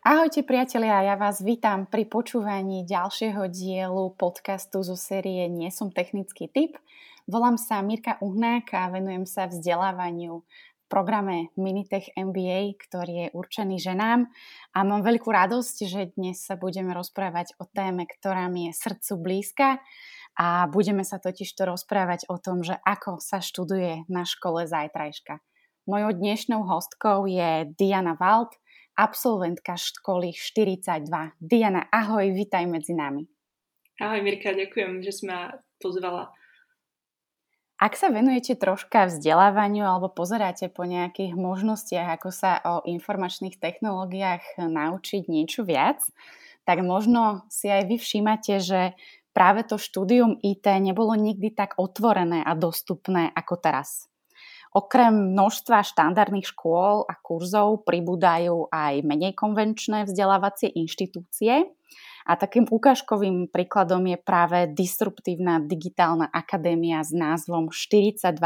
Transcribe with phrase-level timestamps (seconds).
[0.00, 6.48] Ahojte priatelia, ja vás vítam pri počúvaní ďalšieho dielu podcastu zo série Nie som technický
[6.48, 6.80] typ.
[7.28, 13.76] Volám sa Mirka Uhnák a venujem sa vzdelávaniu v programe Minitech MBA, ktorý je určený
[13.76, 14.24] ženám
[14.72, 19.20] a mám veľkú radosť, že dnes sa budeme rozprávať o téme, ktorá mi je srdcu
[19.20, 19.84] blízka
[20.32, 25.44] a budeme sa totiž to rozprávať o tom, že ako sa študuje na škole zajtrajška.
[25.84, 28.56] Mojou dnešnou hostkou je Diana Wald,
[28.96, 31.36] absolventka školy 42.
[31.40, 33.26] Diana, ahoj, vítaj medzi nami.
[34.00, 36.32] Ahoj Mirka, ďakujem, že si ma pozvala.
[37.80, 44.60] Ak sa venujete troška vzdelávaniu alebo pozeráte po nejakých možnostiach, ako sa o informačných technológiách
[44.60, 46.04] naučiť niečo viac,
[46.68, 48.92] tak možno si aj vy všímate, že
[49.32, 54.12] práve to štúdium IT nebolo nikdy tak otvorené a dostupné ako teraz.
[54.70, 61.66] Okrem množstva štandardných škôl a kurzov pribúdajú aj menej konvenčné vzdelávacie inštitúcie
[62.22, 68.38] a takým ukážkovým príkladom je práve disruptívna digitálna akadémia s názvom 42,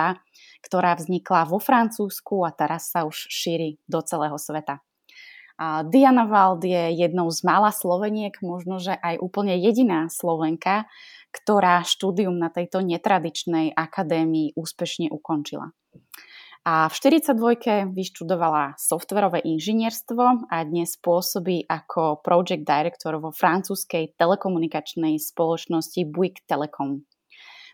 [0.64, 4.80] ktorá vznikla vo Francúzsku a teraz sa už šíri do celého sveta.
[5.60, 10.90] A Diana Wald je jednou z mála Sloveniek, možno, že aj úplne jediná Slovenka,
[11.30, 15.70] ktorá štúdium na tejto netradičnej akadémii úspešne ukončila.
[16.64, 17.92] A v 42.
[17.92, 27.04] vyštudovala softverové inžinierstvo a dnes pôsobí ako project director vo francúzskej telekomunikačnej spoločnosti Bouygues Telecom.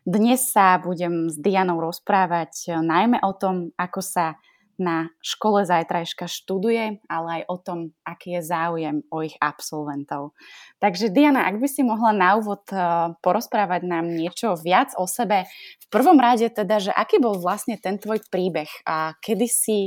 [0.02, 4.34] Dnes sa budem s Dianou rozprávať najmä o tom, ako sa
[4.80, 10.32] na škole zajtrajška študuje, ale aj o tom, aký je záujem o ich absolventov.
[10.80, 12.80] Takže Diana, ak by si mohla na úvod eh,
[13.20, 15.44] porozprávať nám niečo viac o sebe.
[15.84, 19.78] V prvom rade teda, že aký bol vlastne ten tvoj príbeh a kedy si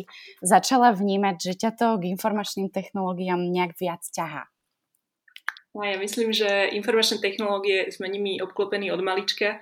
[0.46, 4.54] začala vnímať, že ťa to k informačným technológiám nejak viac ťahá?
[5.74, 9.58] No ja myslím, že informačné technológie sme nimi obklopení od malička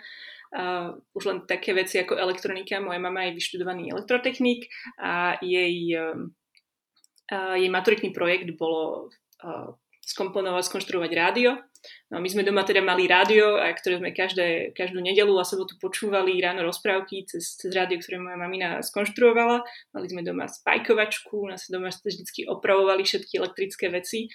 [0.52, 2.84] Uh, už len také veci ako elektronika.
[2.84, 4.68] Moja mama je vyštudovaný elektrotechnik
[5.00, 9.08] a jej, uh, jej maturitný projekt bolo
[9.48, 9.72] uh,
[10.04, 11.56] skomponovať, skonštruovať rádio.
[12.12, 16.38] No my sme doma teda mali rádio, ktoré sme každé, každú nedelu a sobotu počúvali
[16.38, 19.66] ráno rozprávky cez, cez rádio, ktoré moja mamina skonštruovala.
[19.96, 24.30] Mali sme doma spajkovačku, nás doma vždy opravovali všetky elektrické veci.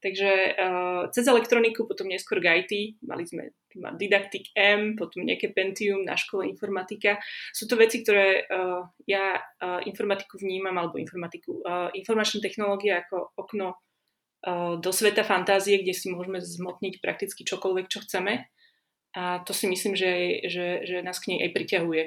[0.00, 2.64] Takže uh, cez elektroniku, potom neskôr k
[3.04, 3.52] mali sme
[4.00, 7.20] Didactic M, potom nejaké Pentium na škole informatika.
[7.52, 13.36] Sú to veci, ktoré uh, ja uh, informatiku vnímam, alebo informatiku, uh, informačné technológie ako
[13.36, 18.48] okno uh, do sveta fantázie, kde si môžeme zmotniť prakticky čokoľvek, čo chceme.
[19.10, 22.02] A to si myslím, že, že, že nás k nej aj priťahuje.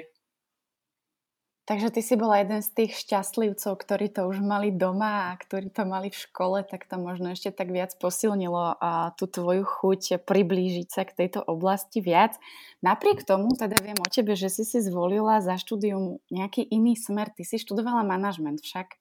[1.64, 5.72] Takže ty si bola jeden z tých šťastlivcov, ktorí to už mali doma a ktorí
[5.72, 10.20] to mali v škole, tak to možno ešte tak viac posilnilo a tú tvoju chuť
[10.28, 12.36] priblížiť sa k tejto oblasti viac.
[12.84, 17.32] Napriek tomu teda viem o tebe, že si si zvolila za štúdium nejaký iný smer.
[17.32, 19.00] Ty si študovala manažment však.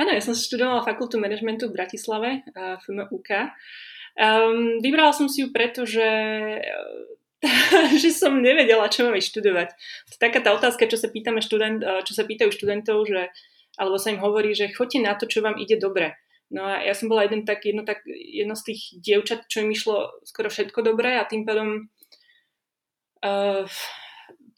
[0.00, 2.48] Áno, ja som študovala fakultu manažmentu v Bratislave,
[2.88, 3.52] FMUK.
[4.16, 6.08] Um, vybrala som si ju preto, že
[8.02, 9.68] že som nevedela, čo mám študovať.
[9.72, 13.32] To je taká tá otázka, čo sa, pýtame študent, eh, čo sa pýtajú študentov, že,
[13.80, 16.16] alebo sa im hovorí, že choďte na to, čo vám ide dobre.
[16.50, 19.70] No a ja som bola jeden tak, jedno, tak, jedno z tých dievčat, čo im
[19.70, 21.86] išlo skoro všetko dobre a tým pádom
[23.22, 23.62] uh,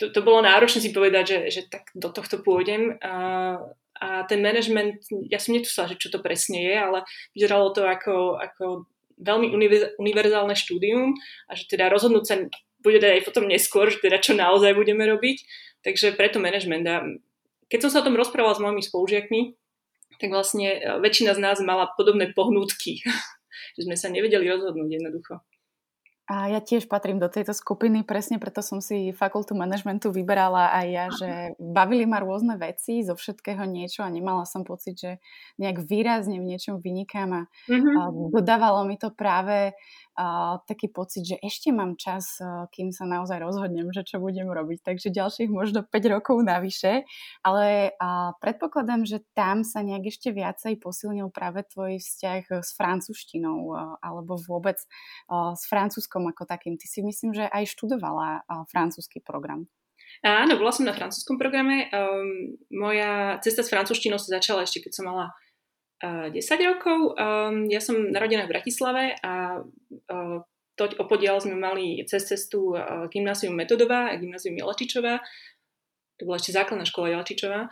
[0.00, 2.96] to, to bolo náročné si povedať, že, že tak do tohto pôjdem.
[2.96, 3.60] Uh,
[4.00, 7.04] a ten management, ja som netusala, že čo to presne je, ale
[7.36, 8.88] vyzeralo to ako, ako
[9.20, 9.54] veľmi
[10.00, 11.14] univerzálne štúdium
[11.46, 12.34] a že teda rozhodnúť sa
[12.82, 15.42] bude aj potom neskôr, že teda čo naozaj budeme robiť.
[15.82, 16.84] Takže preto management.
[16.86, 16.96] A
[17.66, 19.40] keď som sa o tom rozprávala s mojimi spolužiakmi,
[20.22, 23.02] tak vlastne e, väčšina z nás mala podobné pohnútky,
[23.74, 25.42] že sme sa nevedeli rozhodnúť jednoducho.
[26.30, 30.86] A ja tiež patrím do tejto skupiny, presne preto som si fakultu manažmentu vyberala aj
[30.86, 35.20] ja, že bavili ma rôzne veci, zo všetkého niečo a nemala som pocit, že
[35.58, 38.32] nejak výrazne v niečom vynikám a, mm-hmm.
[38.32, 39.74] dodávalo mi to práve
[40.68, 42.36] taký pocit, že ešte mám čas,
[42.72, 44.84] kým sa naozaj rozhodnem, že čo budem robiť.
[44.84, 47.04] Takže ďalších možno 5 rokov navyše.
[47.42, 47.96] Ale
[48.40, 54.36] predpokladám, že tam sa nejak ešte viacej posilnil práve tvoj vzťah s francúzštinou uh, alebo
[54.36, 54.76] vôbec
[55.30, 56.76] uh, s francúzskom ako takým.
[56.76, 59.68] Ty si myslím, že aj študovala francúzsky program.
[60.22, 61.88] Áno, bola som na francúzskom programe.
[61.88, 65.32] Um, moja cesta s francúzštinou sa začala ešte, keď som mala
[66.02, 66.34] 10
[66.66, 67.14] rokov.
[67.70, 69.62] Ja som narodená v Bratislave a
[70.74, 72.74] toť opodiaľ sme mali cez cestu
[73.08, 75.22] gymnázium Metodová a gymnázium Jelačičová.
[76.20, 77.70] To bola ešte základná škola Jelačičová.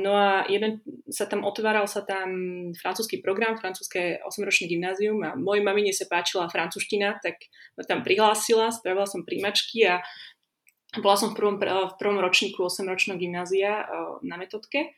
[0.00, 2.28] No a jeden sa tam otváral sa tam
[2.76, 7.40] francúzsky program, francúzske 8-ročné gymnázium a mojej mamine sa páčila francúzština, tak
[7.76, 10.00] ma tam prihlásila, spravila som príjmačky a
[10.98, 13.86] bola som v prvom, v prvom ročníku 8-ročného gymnázia
[14.26, 14.96] na metodke.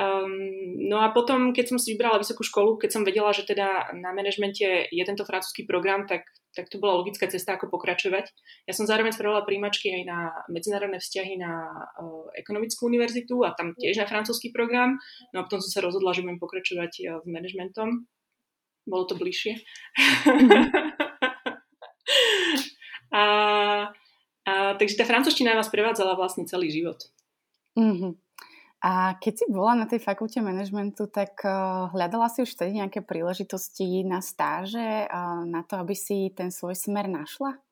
[0.00, 3.92] Um, no a potom, keď som si vybrala vysokú školu, keď som vedela, že teda
[3.92, 6.24] na manažmente je tento francúzsky program, tak,
[6.56, 8.24] tak to bola logická cesta, ako pokračovať.
[8.64, 11.68] Ja som zároveň spravila príjmačky aj na medzinárodné vzťahy na
[12.00, 14.96] uh, ekonomickú univerzitu a tam tiež na francúzsky program.
[15.36, 18.08] No a potom som sa rozhodla, že budem pokračovať uh, s manažmentom.
[18.88, 19.60] Bolo to bližšie.
[23.12, 23.22] a
[24.42, 26.98] a, takže tá francúzština vás prevádzala vlastne celý život.
[27.78, 28.12] Mm-hmm.
[28.82, 32.98] A keď si bola na tej fakulte manažmentu, tak uh, hľadala si už vtedy nejaké
[32.98, 37.62] príležitosti na stáže, uh, na to, aby si ten svoj smer našla?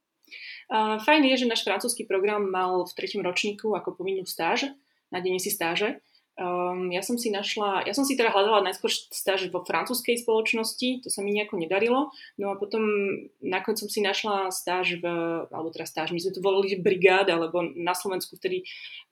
[0.70, 4.70] Uh, fajn je, že náš francúzsky program mal v treťom ročníku ako povinnú stáž,
[5.10, 5.98] na deň si stáže.
[6.40, 11.04] Um, ja som si našla, ja som si teda hľadala najskôr stáž vo francúzskej spoločnosti,
[11.04, 12.08] to sa mi nejako nedarilo,
[12.40, 12.80] no a potom
[13.44, 15.06] nakoniec som si našla stáž v,
[15.52, 18.64] alebo teda stáž, my sme to volali brigáda, alebo na Slovensku vtedy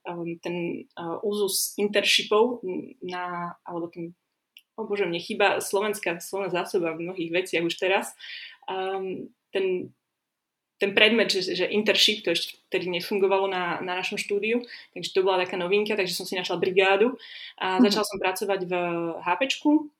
[0.08, 2.64] um, ten uh, úzus internshipov
[3.04, 4.16] na, alebo ten,
[4.80, 8.16] o oh bože, mne chýba slovenská slovná zásoba v mnohých veciach už teraz,
[8.72, 9.92] um, ten
[10.78, 14.62] ten predmet, že, že internship, to ešte vtedy nefungovalo na, na našom štúdiu,
[14.94, 17.18] takže to bola taká novinka, takže som si našla brigádu
[17.58, 17.90] a mhm.
[17.90, 18.72] začala som pracovať v
[19.22, 19.90] HPčku,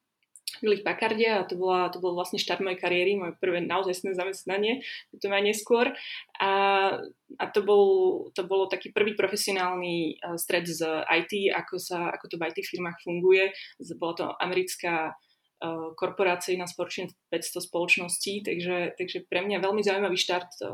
[0.65, 4.83] v Packarde a to, bola, to bol vlastne štart mojej kariéry, moje prvé naozaj zamestnanie,
[5.15, 5.93] to aj neskôr.
[6.41, 6.51] A,
[7.37, 7.85] a to, bol,
[8.33, 12.99] to bolo taký prvý profesionálny stred z IT, ako, sa, ako to v IT firmách
[13.05, 13.53] funguje.
[14.01, 15.15] Bola to americká
[15.99, 20.69] korporácií na spoločne 500 spoločností, takže, takže pre mňa veľmi zaujímavý štart eh,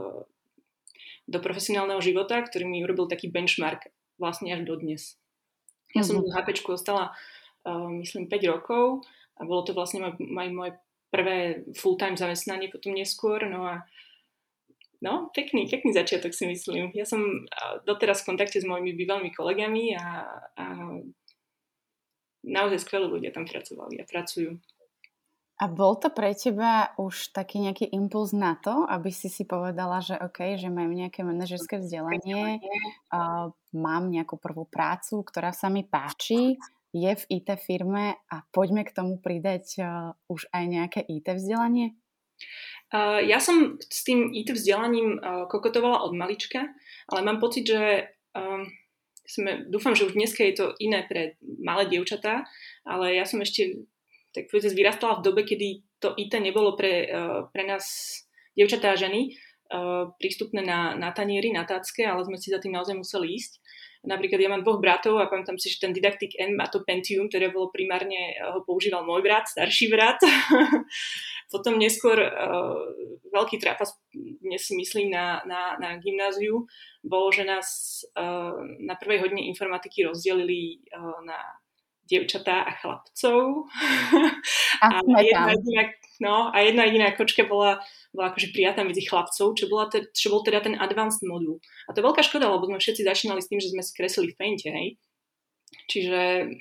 [1.24, 3.88] do profesionálneho života, ktorý mi urobil taký benchmark
[4.20, 5.16] vlastne až do dnes.
[5.96, 6.30] Ja som mm-hmm.
[6.30, 7.14] v HP ostala
[7.64, 9.06] uh, myslím 5 rokov
[9.38, 10.72] a bolo to vlastne moje, moje
[11.08, 13.86] prvé full-time zamestnanie potom neskôr, no a
[15.00, 16.90] no, pekný, pekný začiatok si myslím.
[16.92, 17.46] Ja som
[17.86, 20.26] doteraz v kontakte s mojimi bývalými kolegami a,
[20.58, 20.64] a
[22.44, 24.60] naozaj skvelí ľudia tam pracovali a pracujú.
[25.54, 30.02] A bol to pre teba už taký nejaký impuls na to, aby si si povedala,
[30.02, 32.58] že OK, že mám nejaké manažerské vzdelanie,
[33.14, 36.58] uh, mám nejakú prvú prácu, ktorá sa mi páči,
[36.90, 39.86] je v IT firme a poďme k tomu pridať uh,
[40.26, 41.94] už aj nejaké IT vzdelanie?
[42.90, 46.66] Uh, ja som s tým IT vzdelaním uh, kokotovala od malička,
[47.06, 48.62] ale mám pocit, že uh,
[49.22, 52.42] sme, dúfam, že už dneska je to iné pre malé dievčatá,
[52.82, 53.86] ale ja som ešte
[54.34, 57.86] tak povedz, vyrastala v dobe, kedy to IT nebolo pre, eh, pre nás,
[58.58, 62.74] dievčatá a ženy, eh, prístupné na, na tanieri, na tácke, ale sme si za tým
[62.74, 63.62] naozaj museli ísť.
[64.04, 67.24] Napríklad ja mám dvoch bratov a pamätám si, že ten Didactic M a to Pentium,
[67.24, 70.18] ktoré bolo primárne, eh, ho používal môj brat, starší brat.
[71.54, 72.82] Potom neskôr uh,
[73.30, 73.94] veľký trapas,
[74.42, 76.66] dnes si myslím, na, na, na gymnáziu,
[76.98, 81.38] bolo, že nás uh, na prvej hodine informatiky rozdelili uh, na
[82.04, 83.68] dievčatá a chlapcov.
[84.80, 85.82] A, a, jedna jediná,
[86.20, 87.80] no, a jedna jediná kočka bola,
[88.12, 91.60] bola akože prijatá medzi chlapcov, čo, bola te, čo bol teda ten advanced modul.
[91.88, 93.92] A to je veľká škoda, lebo sme všetci začínali s tým, že sme si
[94.30, 95.00] v Painte, hej.
[95.90, 96.54] Čiže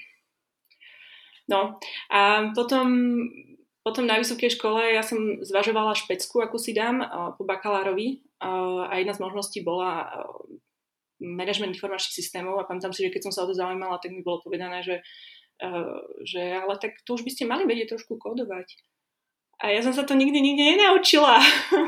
[1.51, 1.77] no
[2.09, 2.87] a potom
[3.83, 7.03] potom na vysokej škole ja som zvažovala špecku, ako si dám
[7.35, 10.07] po bakalárovi a jedna z možností bola
[11.19, 14.23] management informačných systémov a pamätám si, že keď som sa o to zaujímala, tak mi
[14.23, 15.03] bolo povedané, že
[16.27, 18.75] že ale tak to už by ste mali vedieť trošku kódovať.
[19.63, 21.39] A ja som sa to nikdy, nikdy nenaučila.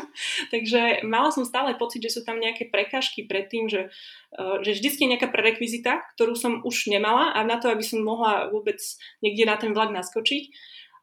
[0.54, 3.92] Takže mala som stále pocit, že sú tam nejaké prekážky pred tým, že,
[4.38, 8.00] eh, že vždy je nejaká prerekvizita, ktorú som už nemala a na to, aby som
[8.00, 8.80] mohla vôbec
[9.20, 10.44] niekde na ten vlak naskočiť.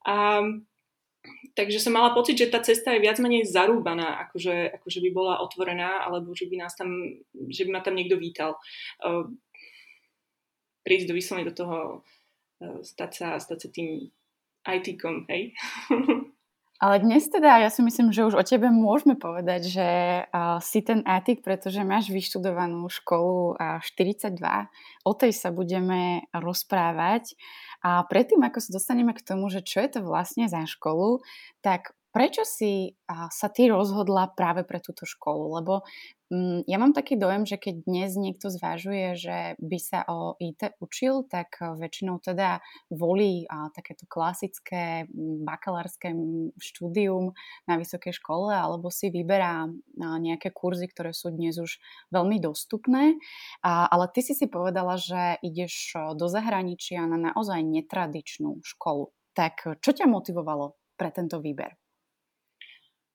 [0.02, 0.42] A,
[1.54, 5.44] takže som mala pocit, že tá cesta je viac menej zarúbaná, akože, akože by bola
[5.44, 6.90] otvorená, alebo že by, nás tam,
[7.52, 8.58] že by ma tam niekto vítal.
[8.98, 9.30] Uh,
[10.82, 12.02] prísť do vyslovene do toho
[12.82, 14.10] stať sa, stať sa tým
[14.62, 15.52] IT-kom, hej?
[16.82, 19.88] Ale dnes teda ja si myslím, že už o tebe môžeme povedať, že
[20.26, 24.34] uh, si ten etik, pretože máš vyštudovanú školu uh, 42.
[25.06, 27.38] O tej sa budeme rozprávať.
[27.86, 31.22] A predtým, ako sa dostaneme k tomu, že čo je to vlastne za školu,
[31.62, 35.58] tak prečo si sa ty rozhodla práve pre túto školu?
[35.58, 35.74] Lebo
[36.28, 40.76] mm, ja mám taký dojem, že keď dnes niekto zvažuje, že by sa o IT
[40.78, 42.60] učil, tak väčšinou teda
[42.92, 45.08] volí takéto klasické
[45.42, 46.12] bakalárske
[46.60, 47.32] štúdium
[47.66, 49.66] na vysokej škole alebo si vyberá
[49.98, 51.80] nejaké kurzy, ktoré sú dnes už
[52.12, 53.16] veľmi dostupné.
[53.64, 59.10] Ale ty si si povedala, že ideš do zahraničia na naozaj netradičnú školu.
[59.32, 61.81] Tak čo ťa motivovalo pre tento výber?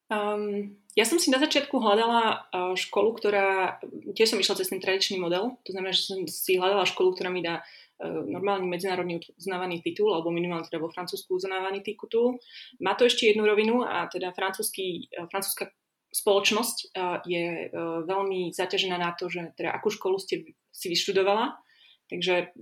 [0.08, 3.76] Um, ja som si na začiatku hľadala uh, školu, ktorá,
[4.16, 7.28] tiež som išla cez ten tradičný model, to znamená, že som si hľadala školu, ktorá
[7.28, 12.40] mi dá uh, normálny medzinárodne uznávaný titul, alebo minimálne teda vo Francúzsku uznávaný titul.
[12.80, 15.76] Má to ešte jednu rovinu a teda francúzsky, uh, francúzska
[16.08, 16.96] spoločnosť
[17.28, 17.68] je
[18.08, 21.60] veľmi zaťažená na to, že teda akú školu ste si vyštudovala,
[22.08, 22.56] takže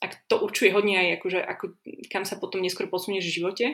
[0.00, 1.64] ak to určuje hodne aj akože, ako,
[2.08, 3.66] kam sa potom neskôr posunieš v živote.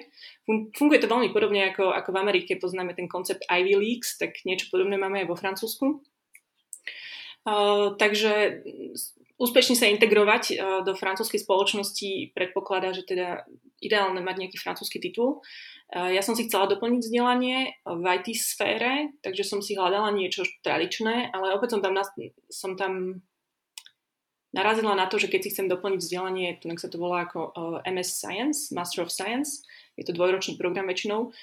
[0.75, 4.67] Funguje to veľmi podobne ako, ako v Amerike, poznáme ten koncept Ivy Leagues, tak niečo
[4.75, 6.03] podobné máme aj vo Francúzsku.
[7.47, 8.67] Uh, takže
[9.39, 13.47] úspešne sa integrovať uh, do francúzskej spoločnosti predpokladá, že teda
[13.79, 15.45] ideálne mať nejaký francúzsky titul.
[15.95, 21.31] Ja som si chcela doplniť vzdelanie v IT sfére, takže som si hľadala niečo tradičné,
[21.31, 21.95] ale opäť som tam,
[22.51, 23.23] som tam
[24.57, 27.53] narazila na to, že keď si chcem doplniť vzdelanie, tu sa to volá ako
[27.85, 29.61] eh, MS Science, Master of Science,
[30.01, 31.37] je to dvojročný program väčšinou,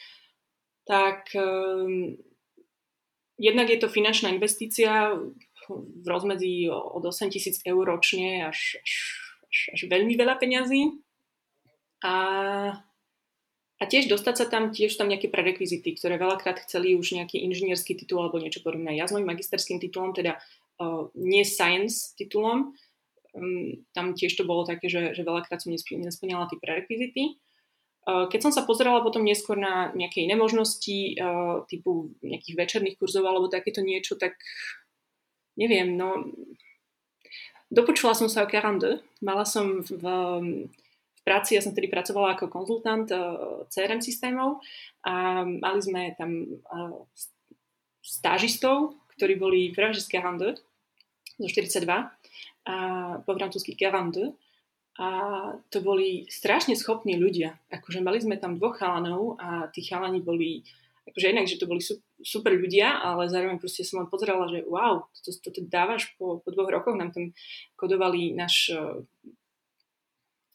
[0.89, 2.17] tak um,
[3.37, 5.15] jednak je to finančná investícia
[5.69, 8.93] v rozmedzi od 8 tisíc eur ročne až, až,
[9.47, 10.99] až, až veľmi veľa peňazí.
[12.03, 12.15] A,
[13.79, 17.95] a tiež dostať sa tam, tiež tam nejaké prerekvizity, ktoré veľakrát chceli už nejaký inžinierský
[17.95, 18.99] titul alebo niečo podobné.
[18.99, 20.35] Ja s mojim magisterským titulom, teda
[20.83, 22.75] uh, nie science titulom,
[23.33, 27.37] um, tam tiež to bolo také, že, že veľakrát som nesplňala tie prerekvizity.
[28.03, 32.97] Uh, keď som sa pozerala potom neskôr na nejaké iné možnosti, uh, typu nejakých večerných
[32.99, 34.35] kurzov alebo takéto niečo, tak
[35.55, 36.29] neviem, no
[37.71, 42.51] dopočula som sa o 42, mala som v, v práci, ja som tedy pracovala ako
[42.51, 44.59] konzultant uh, CRM systémov
[45.07, 46.59] a mali sme tam
[48.03, 50.59] stážistov, ktorí boli práve z 42
[51.39, 51.87] zo 42
[52.63, 52.75] a
[53.23, 54.33] po francúzsky 42
[54.93, 55.07] a
[55.73, 57.57] to boli strašne schopní ľudia.
[57.73, 60.61] Akože mali sme tam dvoch chalanov a tí chalani boli,
[61.09, 61.81] akože inak, že to boli
[62.21, 66.49] super ľudia, ale zároveň proste som len pozerala, že wow, toto, toto dávaš po, po
[66.53, 67.33] dvoch rokoch, nám tam
[67.73, 68.69] kodovali náš,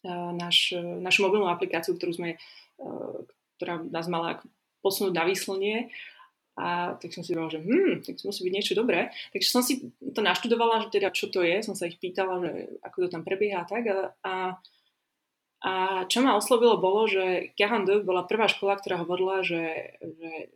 [0.07, 2.31] náš, našu mobilnú aplikáciu, ktorú sme,
[3.59, 4.39] ktorá nás mala
[4.87, 5.91] posunúť na výslnie
[6.59, 9.15] a tak som si povedala, že hm, tak musí byť niečo dobré.
[9.31, 12.51] Takže som si to naštudovala, že teda čo to je, som sa ich pýtala, že
[12.83, 13.87] ako to tam prebieha tak.
[13.87, 14.35] A, a,
[15.63, 15.73] a
[16.11, 20.51] čo ma oslovilo bolo, že 42 bola prvá škola, ktorá hovorila, že, že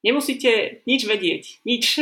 [0.00, 2.00] nemusíte nič vedieť, nič.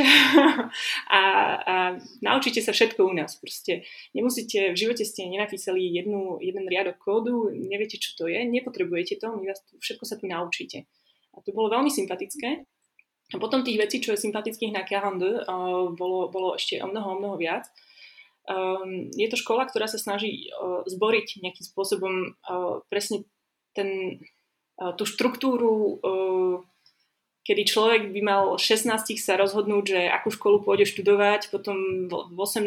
[1.18, 1.20] a,
[1.58, 1.74] a
[2.22, 3.34] naučíte sa všetko u nás.
[3.34, 3.82] Proste
[4.14, 9.34] nemusíte, v živote ste nenapísali jednu, jeden riadok kódu, neviete, čo to je, nepotrebujete to,
[9.34, 10.86] my vás, všetko sa tu naučíte.
[11.34, 12.66] A to bolo veľmi sympatické.
[13.28, 17.08] A potom tých vecí, čo je sympatických na 42, uh, bolo, bolo ešte o mnoho,
[17.12, 17.68] o mnoho viac.
[18.48, 23.28] Um, je to škola, ktorá sa snaží uh, zboriť nejakým spôsobom uh, presne
[23.76, 24.24] ten,
[24.80, 26.64] uh, tú štruktúru, uh,
[27.44, 28.88] kedy človek by mal 16
[29.20, 32.64] sa rozhodnúť, že akú školu pôjde študovať, potom v 18,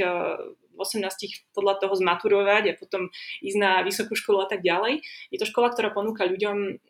[0.00, 0.40] uh,
[0.80, 3.12] 18 podľa toho zmaturovať a potom
[3.44, 5.04] ísť na vysokú školu a tak ďalej.
[5.28, 6.80] Je to škola, ktorá ponúka ľuďom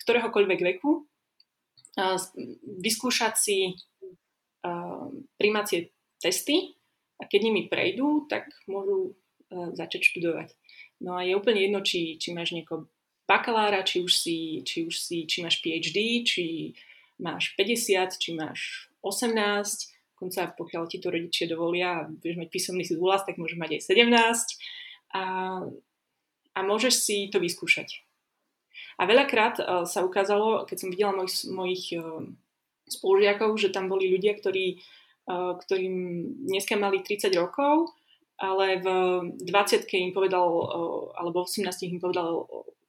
[0.00, 1.04] ktoréhokoľvek veku
[2.82, 3.58] vyskúšať si
[5.38, 6.74] primacie testy
[7.20, 9.14] a keď nimi prejdú, tak môžu
[9.52, 10.48] začať študovať.
[11.04, 12.88] No a je úplne jedno, či, či máš niekoho
[13.28, 16.74] bakalára, či už, si, či už si, či máš PhD, či
[17.20, 19.36] máš 50, či máš 18,
[20.16, 23.82] konca pokiaľ ti to rodičia dovolia a budeš mať písomný súhlas, tak môžeš mať aj
[23.92, 24.08] 17
[25.14, 25.24] a,
[26.54, 28.00] a môžeš si to vyskúšať.
[28.98, 32.22] A veľakrát uh, sa ukázalo, keď som videla mojich, mojich uh,
[32.86, 34.78] spolužiakov, že tam boli ľudia, ktorí,
[35.30, 35.94] uh, ktorým
[36.46, 37.94] dneska mali 30 rokov,
[38.34, 38.86] ale v
[39.46, 40.42] 20 im povedal,
[41.14, 42.42] alebo v 18 im povedal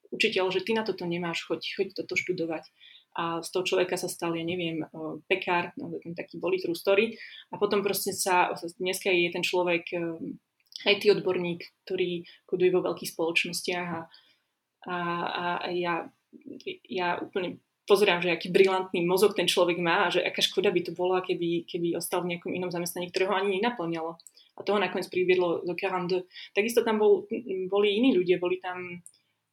[0.10, 2.66] učiteľ, že ty na toto nemáš, choď, choď toto študovať.
[3.16, 4.84] A z toho človeka sa stal, ja neviem,
[5.30, 7.14] pekár, no, taký boli true story.
[7.54, 9.86] A potom proste sa, dneska je ten človek
[10.84, 14.02] IT odborník, ktorý koduje vo veľkých spoločnostiach a
[14.86, 14.98] a,
[15.62, 16.10] a ja,
[16.86, 20.82] ja úplne pozerám, že aký brilantný mozog ten človek má a že aká škoda by
[20.82, 24.18] to bola, keby, keby ostal v nejakom inom zamestnaní, ktorého ani nenaplňalo.
[24.56, 26.26] A toho nakoniec priviedlo do 42.
[26.56, 27.28] Takisto tam bol,
[27.70, 29.04] boli iní ľudia, boli tam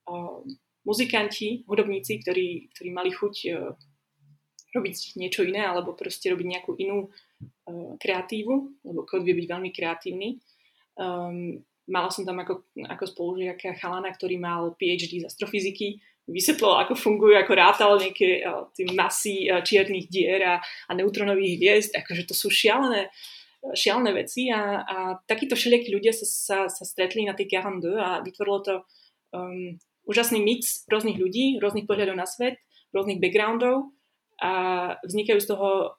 [0.09, 0.41] uh,
[0.87, 3.75] muzikanti, hudobníci, ktorí, ktorí mali chuť uh,
[4.73, 8.55] robiť niečo iné alebo proste robiť nejakú inú uh, kreatívu,
[8.87, 10.29] lebo kód vie byť veľmi kreatívny.
[10.97, 11.61] Um,
[11.91, 15.99] mala som tam ako, ako spolužiaka chalana, ktorý mal PhD z astrofyziky,
[16.31, 21.91] vysvetloval, ako fungujú, ako rátal nejaké uh, masy uh, čiernych dier a, a neutronových hviezd,
[21.99, 23.11] akože to sú šialené,
[23.75, 24.97] šialené veci a, a
[25.27, 28.75] takíto všelijakí ľudia sa, sa, sa stretli na tej 42 a vytvorilo to
[29.35, 32.59] um, úžasný mix rôznych ľudí, rôznych pohľadov na svet,
[32.91, 33.95] rôznych backgroundov
[34.43, 34.51] a
[35.07, 35.99] vznikajú z toho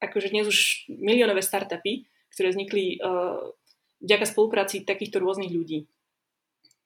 [0.00, 3.52] akože dnes už miliónové startupy, ktoré vznikli uh,
[4.00, 5.86] vďaka spolupráci takýchto rôznych ľudí.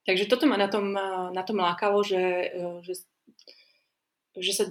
[0.05, 0.93] Takže toto ma na tom,
[1.33, 2.53] na tom lákalo, že,
[2.85, 2.95] že,
[4.37, 4.65] že sa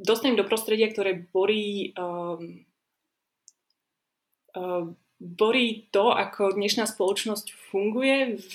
[0.00, 2.66] dostanem do prostredia, ktoré borí, um,
[4.56, 8.54] um, borí to, ako dnešná spoločnosť funguje v,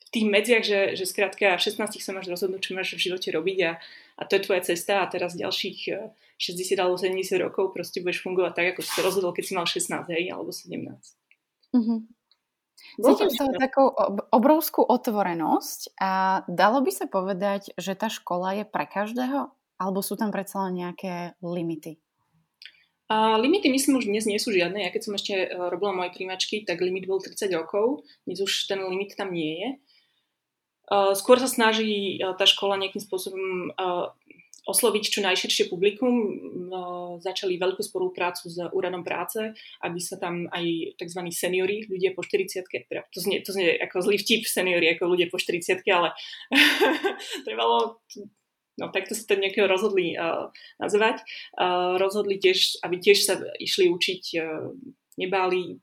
[0.00, 3.28] v tých medziach, že, že skrátka v 16 sa máš rozhodnúť, čo máš v živote
[3.28, 3.72] robiť a,
[4.16, 5.80] a to je tvoja cesta a teraz ďalších
[6.36, 9.66] 60 alebo 70 rokov proste budeš fungovať tak, ako si to rozhodol, keď si mal
[9.68, 10.76] 16, hej, alebo 17.
[11.72, 12.00] Mm-hmm.
[12.96, 13.84] Cítim z toho takú
[14.32, 19.52] obrovskú otvorenosť a dalo by sa povedať, že tá škola je pre každého?
[19.76, 22.00] Alebo sú tam predsa len nejaké limity?
[23.06, 24.82] A limity myslím už dnes nie sú žiadne.
[24.82, 28.02] Ja keď som ešte e, robila moje príjmačky, tak limit bol 30 rokov.
[28.26, 29.70] Dnes už ten limit tam nie je.
[29.70, 29.78] E,
[31.14, 33.70] skôr sa snaží e, tá škola nejakým spôsobom
[34.66, 36.12] osloviť čo najširšie publikum.
[36.66, 39.54] No, začali veľkú spoluprácu s úradom práce,
[39.86, 41.20] aby sa tam aj tzv.
[41.30, 45.30] seniori, ľudia po 40 teda to znie, to znie ako zlý vtip seniori, ako ľudia
[45.30, 46.10] po 40 ale
[47.46, 48.02] trvalo
[48.76, 51.24] no takto sa to nejakého rozhodli uh, nazvať.
[51.56, 54.68] Uh, rozhodli tiež, aby tiež sa išli učiť, uh,
[55.16, 55.80] nebáli,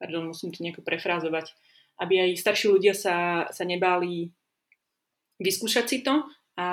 [0.00, 1.54] pardon, musím to nejako prefrázovať,
[2.02, 4.34] aby aj starší ľudia sa, sa nebáli
[5.38, 6.26] vyskúšať si to
[6.60, 6.64] a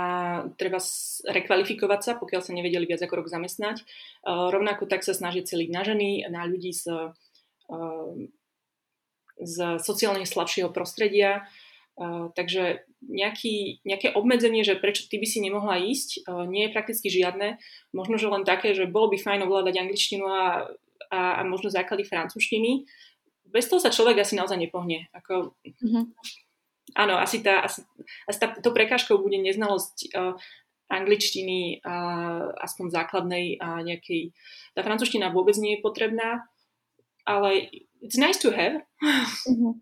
[0.59, 0.83] treba
[1.23, 3.87] rekvalifikovať sa, pokiaľ sa nevedeli viac ako rok zamestnať.
[4.27, 7.15] Rovnako tak sa snažia celiť na ženy, na ľudí z,
[9.39, 11.47] z sociálne slabšieho prostredia.
[12.35, 17.55] Takže nejaký, nejaké obmedzenie, že prečo ty by si nemohla ísť, nie je prakticky žiadne.
[17.95, 20.67] Možno, že len také, že bolo by fajn ovládať angličtinu a,
[21.07, 22.83] a, a možno základy francúzštiny.
[23.47, 25.07] Bez toho sa človek asi naozaj nepohne.
[25.15, 26.05] Ako, mm-hmm
[26.95, 27.83] áno, asi, tá, asi,
[28.29, 30.33] asi tá, to prekážkou bude neznalosť uh,
[30.87, 34.31] angličtiny, uh, aspoň základnej a nejakej...
[34.71, 36.47] Tá francúzština vôbec nie je potrebná,
[37.27, 37.67] ale
[37.99, 38.79] it's nice to have.
[39.03, 39.73] Mm-hmm.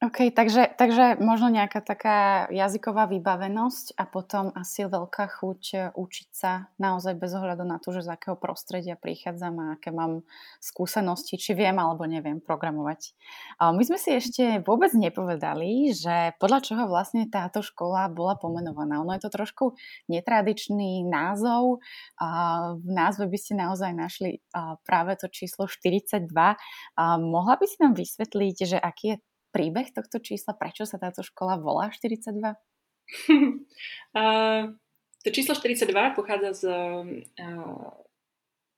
[0.00, 6.28] OK, takže, takže možno nejaká taká jazyková vybavenosť a potom asi veľká chuť e, učiť
[6.32, 10.24] sa naozaj bez ohľadu na to, že z akého prostredia prichádzam a aké mám
[10.56, 13.12] skúsenosti, či viem alebo neviem programovať.
[13.60, 19.04] My sme si ešte vôbec nepovedali, že podľa čoho vlastne táto škola bola pomenovaná.
[19.04, 19.76] Ono je to trošku
[20.08, 21.84] netradičný názov.
[22.80, 24.40] V názve by ste naozaj našli
[24.88, 26.24] práve to číslo 42.
[27.20, 29.16] Mohla by si nám vysvetliť, že aký je
[29.50, 30.56] príbeh tohto čísla?
[30.56, 32.38] Prečo sa táto škola volá 42?
[32.38, 32.54] uh,
[35.22, 37.06] to číslo 42 pochádza z, uh,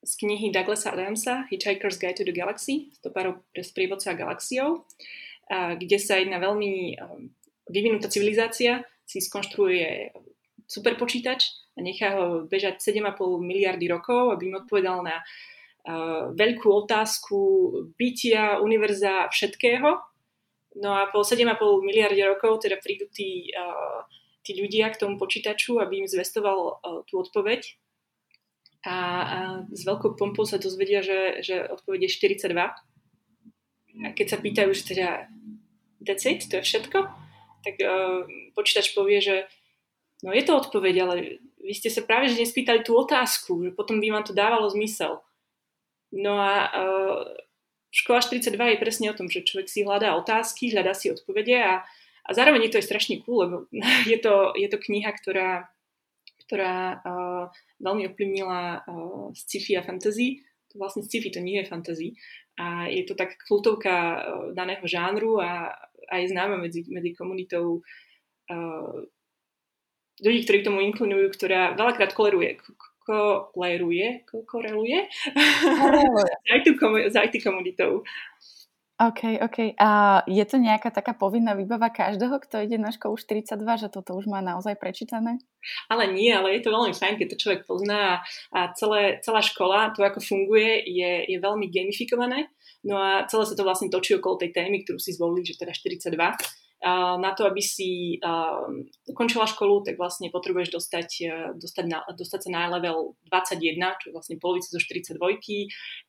[0.02, 5.98] z knihy Douglasa Adamsa Hitchhiker's Guide to the Galaxy, stopárov pre sprievodca galaxiou, uh, kde
[6.00, 7.20] sa jedna veľmi uh,
[7.70, 10.11] vyvinutá civilizácia si skonštruuje
[10.66, 11.44] superpočítač
[11.76, 17.37] a nechá ho bežať 7,5 miliardy rokov, aby im odpovedal na uh, veľkú otázku
[18.00, 20.12] bytia, univerza, všetkého
[20.76, 23.52] No a po 7,5 miliarde rokov teda prídu tí,
[24.40, 27.76] tí ľudia k tomu počítaču, aby im zvestoval tú odpoveď.
[28.82, 29.38] A, a
[29.70, 32.56] s veľkou pompou sa dozvedia, že, že odpoveď je 42.
[34.02, 35.08] A keď sa pýtajú, že teda
[36.02, 36.98] that's it, to je všetko,
[37.62, 38.26] tak uh,
[38.58, 39.46] počítač povie, že
[40.26, 41.14] no je to odpoveď, ale
[41.62, 45.22] vy ste sa práve že nespýtali tú otázku, že potom by vám to dávalo zmysel.
[46.11, 47.22] No a uh,
[47.92, 51.85] škola 42 je presne o tom, že človek si hľadá otázky, hľadá si odpovede a,
[52.24, 53.57] a zároveň je to aj strašne cool, lebo
[54.11, 55.68] je to, je to kniha, ktorá,
[56.48, 57.44] ktorá uh,
[57.85, 60.40] veľmi ovplyvnila uh, sci-fi a fantasy.
[60.72, 62.09] To vlastne sci-fi to nie je fantasy.
[62.57, 64.16] A je to tak kultovka uh,
[64.57, 65.76] daného žánru a,
[66.09, 67.85] a je známa medzi, medzi komunitou
[68.48, 68.96] uh,
[70.24, 72.57] ľudí, ktorí k tomu inklinujú, ktorá veľakrát koleruje,
[73.06, 74.98] koleruje, koreluje
[77.10, 78.02] s IT, komunitou.
[79.02, 79.74] OK, OK.
[79.82, 84.14] A je to nejaká taká povinná výbava každého, kto ide na školu 42, že toto
[84.14, 85.42] už má naozaj prečítané?
[85.90, 88.22] Ale nie, ale je to veľmi fajn, keď to človek pozná
[88.54, 92.46] a celé, celá škola, to ako funguje, je, je veľmi gamifikované.
[92.86, 95.74] No a celé sa to vlastne točí okolo tej témy, ktorú si zvolili, že teda
[95.74, 96.62] 42.
[96.82, 98.18] Na to, aby si
[99.06, 101.08] ukončila školu, tak vlastne potrebuješ dostať,
[101.54, 105.14] dostať, na, dostať sa na level 21, čo je vlastne polovica zo 42.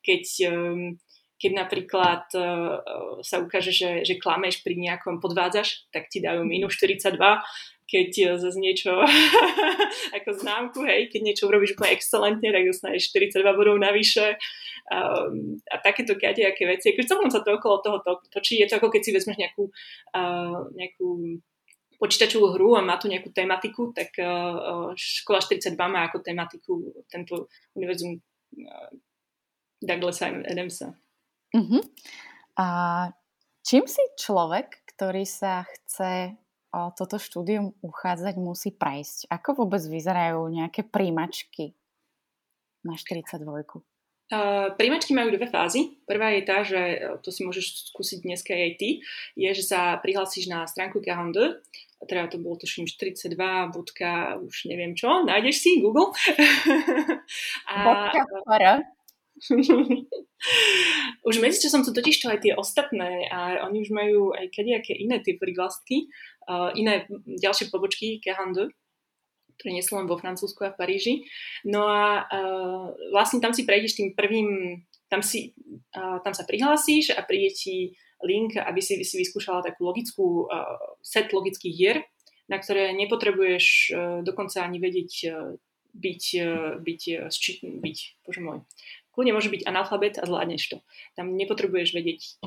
[0.02, 0.98] Keď um,
[1.44, 6.80] keď napríklad uh, sa ukáže, že, že klameš pri nejakom podvádzaš, tak ti dajú minus
[6.80, 7.20] 42,
[7.88, 8.98] keď zase niečo
[10.18, 14.40] ako známku, hej, keď niečo urobíš úplne excelentne, tak dostaneš 42 bodov navyše
[14.90, 16.96] um, a takéto kadejaké veci.
[16.96, 19.64] Keď celkom sa to okolo toho to, točí, je to ako keď si vezmeš nejakú,
[20.16, 21.08] uh, nejakú
[22.02, 26.74] počítačovú hru a má tu nejakú tematiku, tak uh, škola 42 má ako tematiku
[27.08, 28.92] tento univerzum uh,
[29.84, 30.96] Douglasa Adamsa.
[31.54, 31.84] Uh-huh.
[32.58, 32.68] A
[33.62, 36.43] čím si človek, ktorý sa chce
[36.74, 39.30] o toto štúdium uchádzať, musí prejsť?
[39.30, 41.78] Ako vôbec vyzerajú nejaké príjmačky
[42.82, 43.46] na 42?
[44.34, 46.02] Uh, príjmačky majú dve fázy.
[46.10, 46.82] Prvá je tá, že
[47.22, 48.90] to si môžeš skúsiť dneska aj ty,
[49.38, 51.62] je, že sa prihlásiš na stránku 42,
[52.10, 53.38] teda to bolo tuším 42,
[53.70, 56.10] bodka, už neviem čo, nájdeš si Google.
[57.70, 58.22] a, bodka,
[61.28, 65.20] už medzičasom sú totiž to aj tie ostatné a oni už majú aj kadejaké iné
[65.20, 66.08] tie prívlastky,
[66.76, 68.70] iné ďalšie pobočky Kehandu,
[69.58, 71.14] ktoré nie sú len vo Francúzsku a v Paríži.
[71.64, 75.54] No a uh, vlastne tam si prejdeš tým prvým, tam, si,
[75.94, 77.76] tam sa prihlásíš a príde ti
[78.26, 81.98] link, aby si, si vyskúšala takú logickú uh, set logických hier,
[82.50, 85.12] na ktoré nepotrebuješ uh, dokonca ani vedieť
[85.94, 86.24] byť,
[86.82, 88.66] byť, byť, byť, bože môj,
[89.14, 90.78] kľudne môže byť analfabet a zvládneš to.
[91.14, 92.42] Tam nepotrebuješ vedieť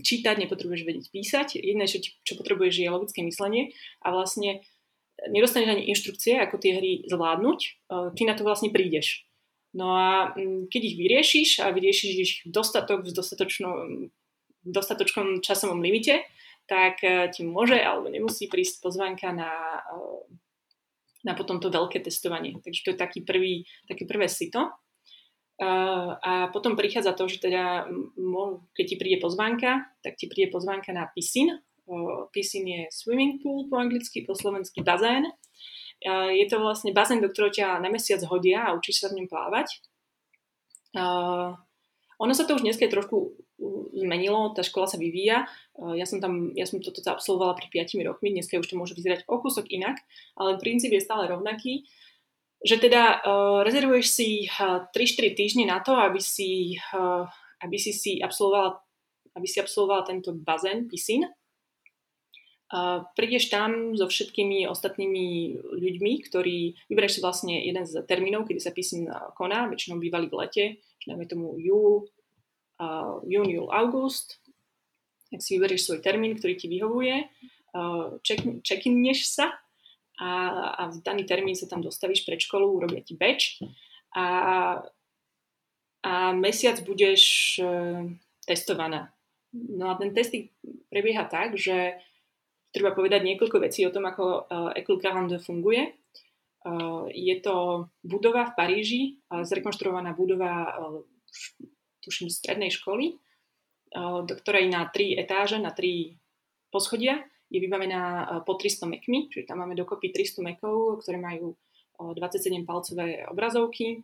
[0.00, 1.48] čítať, nepotrebuješ vedieť písať.
[1.60, 4.64] Jedné, čo, čo potrebuješ, je logické myslenie a vlastne
[5.30, 7.58] nedostaneš ani inštrukcie, ako tie hry zvládnuť,
[8.18, 9.28] ty na to vlastne prídeš.
[9.74, 10.30] No a
[10.70, 13.10] keď ich vyriešiš a vyriešiš ich dostatok v
[14.62, 16.22] dostatočnom, časovom limite,
[16.64, 19.52] tak e, ti môže alebo nemusí prísť pozvánka na,
[19.84, 20.00] e,
[21.26, 22.56] na potom to veľké testovanie.
[22.64, 24.72] Takže to je taký prvý, také prvé sito.
[25.62, 27.86] A potom prichádza to, že teda,
[28.74, 31.62] keď ti príde pozvánka, tak ti príde pozvánka na piscine.
[32.34, 35.30] Piscine je swimming pool po anglicky, po slovensky bazén.
[36.34, 39.28] Je to vlastne bazén, do ktorého ťa na mesiac hodia a učíš sa v ňom
[39.30, 39.78] plávať.
[42.18, 43.38] Ono sa to už dneska trošku
[43.94, 45.46] zmenilo, tá škola sa vyvíja.
[45.78, 49.22] Ja som, tam, ja som toto absolvovala pri 5 rokmi, dneska už to môže vyzerať
[49.30, 50.02] o kúsok inak,
[50.34, 51.86] ale princíp je stále rovnaký
[52.64, 57.28] že teda uh, rezervuješ si uh, 3-4 týždne na to, aby si, uh,
[57.60, 58.84] aby si, si absolvovala
[59.34, 61.26] aby si absolvovala tento bazén, pisín.
[62.74, 68.58] Uh, prídeš tam so všetkými ostatnými ľuďmi, ktorí, vyberieš si vlastne jeden z termínov, kedy
[68.58, 69.06] sa pisín
[69.38, 70.64] koná, väčšinou bývali v lete,
[71.06, 72.08] dáme tomu júl,
[72.80, 74.42] uh, jún, júl, august,
[75.30, 77.30] tak si vyberieš svoj termín, ktorý ti vyhovuje,
[77.78, 79.54] uh, check, check-inneš sa
[80.20, 80.30] a,
[80.78, 83.58] a v daný termín sa tam dostavíš pred školu, urobia ti beč
[84.14, 84.26] a,
[86.06, 87.66] a mesiac budeš e,
[88.46, 89.10] testovaná.
[89.54, 90.34] No a ten test
[90.90, 91.98] prebieha tak, že
[92.74, 95.94] treba povedať niekoľko vecí o tom, ako École 42 funguje.
[96.64, 100.74] Uh, je to budova v Paríži, zrekonštruovaná budova
[102.02, 103.20] tuším strednej školy,
[103.94, 106.18] do ktorej na tri etáže, na tri
[106.72, 111.56] poschodia je vybavená e, po 300 mekmi, čiže tam máme dokopy 300 mekov, ktoré majú
[111.98, 114.02] 27 e, palcové obrazovky.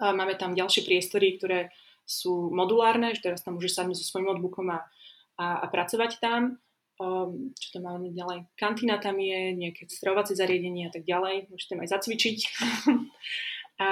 [0.00, 1.68] Máme tam ďalšie priestory, ktoré
[2.08, 4.80] sú modulárne, že teraz tam môžeš sadnúť so svojím notebookom a,
[5.36, 6.56] a, a pracovať tam.
[7.00, 8.44] Um, čo tam máme ďalej?
[8.60, 11.48] Kantína tam je, nejaké stravovacie zariadenie a tak ďalej.
[11.48, 12.38] Môžete tam aj zacvičiť.
[13.84, 13.90] a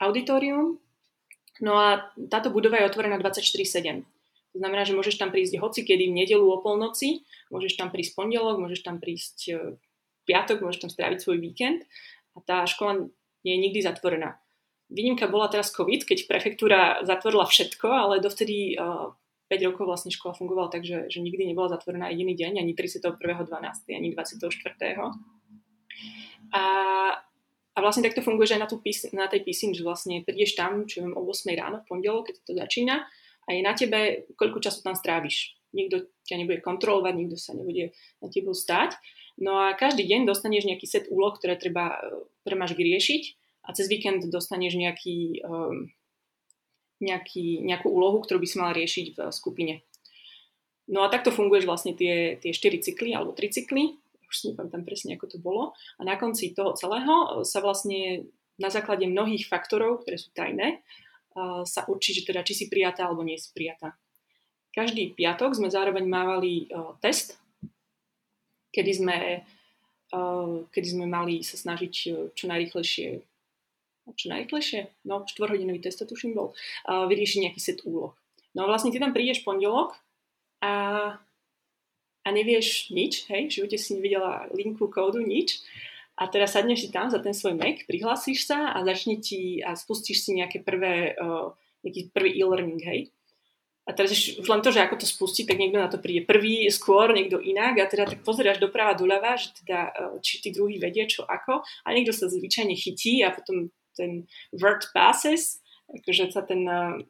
[0.00, 0.78] auditorium.
[1.60, 4.06] No a táto budova je otvorená 24-7.
[4.50, 7.22] To znamená, že môžeš tam prísť hoci kedy v nedelu o polnoci,
[7.54, 9.54] môžeš tam prísť pondelok, môžeš tam prísť e,
[10.26, 11.86] piatok, môžeš tam stráviť svoj víkend
[12.34, 13.06] a tá škola
[13.46, 14.42] nie je nikdy zatvorená.
[14.90, 19.14] Výnimka bola teraz COVID, keď prefektúra zatvorila všetko, ale dovtedy uh,
[19.46, 22.74] e, 5 rokov vlastne škola fungovala tak, že, že nikdy nebola zatvorená jediný deň, ani
[22.74, 23.54] 31.12.,
[23.94, 24.50] ani 24.
[26.50, 26.62] A,
[27.70, 28.82] a vlastne takto funguje, aj na, tú
[29.14, 32.34] na tej písni, že vlastne prídeš tam, čo viem, o 8 ráno v pondelok, keď
[32.42, 33.06] to začína
[33.46, 35.56] a je na tebe, koľko času tam stráviš.
[35.70, 38.98] Nikto ťa nebude kontrolovať, nikto sa nebude na tebou stať.
[39.40, 41.96] No a každý deň dostaneš nejaký set úloh, ktoré, treba,
[42.42, 43.22] ktoré máš vyriešiť
[43.64, 45.88] a cez víkend dostaneš nejaký, um,
[47.00, 49.74] nejaký, nejakú úlohu, ktorú by si mal riešiť v skupine.
[50.90, 53.94] No a takto funguješ vlastne tie, tie 4 cykly alebo 3 cykly,
[54.26, 55.74] už si nepamätám presne, ako to bolo.
[55.98, 60.82] A na konci toho celého sa vlastne na základe mnohých faktorov, ktoré sú tajné,
[61.64, 63.94] sa určí, že teda či si prijatá alebo nie si prijatá.
[64.70, 66.70] Každý piatok sme zároveň mávali
[67.02, 67.38] test,
[68.70, 69.16] kedy sme,
[70.70, 71.92] kedy sme mali sa snažiť
[72.34, 73.22] čo najrychlejšie
[74.16, 76.50] čo najrychlejšie, no štvorhodinový test tuším bol,
[76.86, 78.16] vyriešiť nejaký set úloh.
[78.54, 79.94] No a vlastne ty tam prídeš pondelok
[80.58, 81.14] a,
[82.26, 85.62] a nevieš nič, hej, v živote si nevidela linku kódu, nič.
[86.20, 89.72] A teraz sadneš si tam za ten svoj Mac, prihlásiš sa a začne ti a
[89.72, 93.00] spustíš si nejaké prvé, uh, nejaký prvý e-learning, hej.
[93.88, 96.68] A teraz už len to, že ako to spustiť, tak niekto na to príde prvý,
[96.68, 100.76] skôr, niekto inak a teda tak pozeráš doprava, doľava, že teda, uh, či tí druhý
[100.76, 106.44] vedie čo ako a niekto sa zvyčajne chytí a potom ten word passes, akože sa
[106.44, 107.00] ten, uh,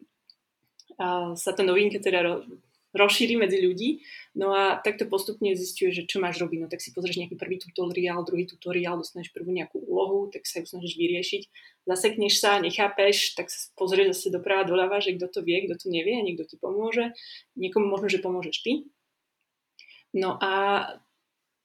[1.34, 2.46] sa tá novinka teda
[2.90, 4.02] rozšíri medzi ľudí.
[4.34, 6.58] No a takto postupne zistuje, že čo máš robiť.
[6.62, 10.62] No tak si pozrieš nejaký prvý tutoriál, druhý tutoriál, dostaneš prvú nejakú úlohu, tak sa
[10.62, 11.42] ju snažíš vyriešiť.
[11.86, 15.86] Zasekneš sa, nechápeš, tak sa pozrieš zase doprava, doľava, že kto to vie, kto to
[15.90, 17.14] nevie, a niekto ti pomôže.
[17.58, 18.72] Niekomu možno, že pomôžeš ty.
[20.10, 20.86] No a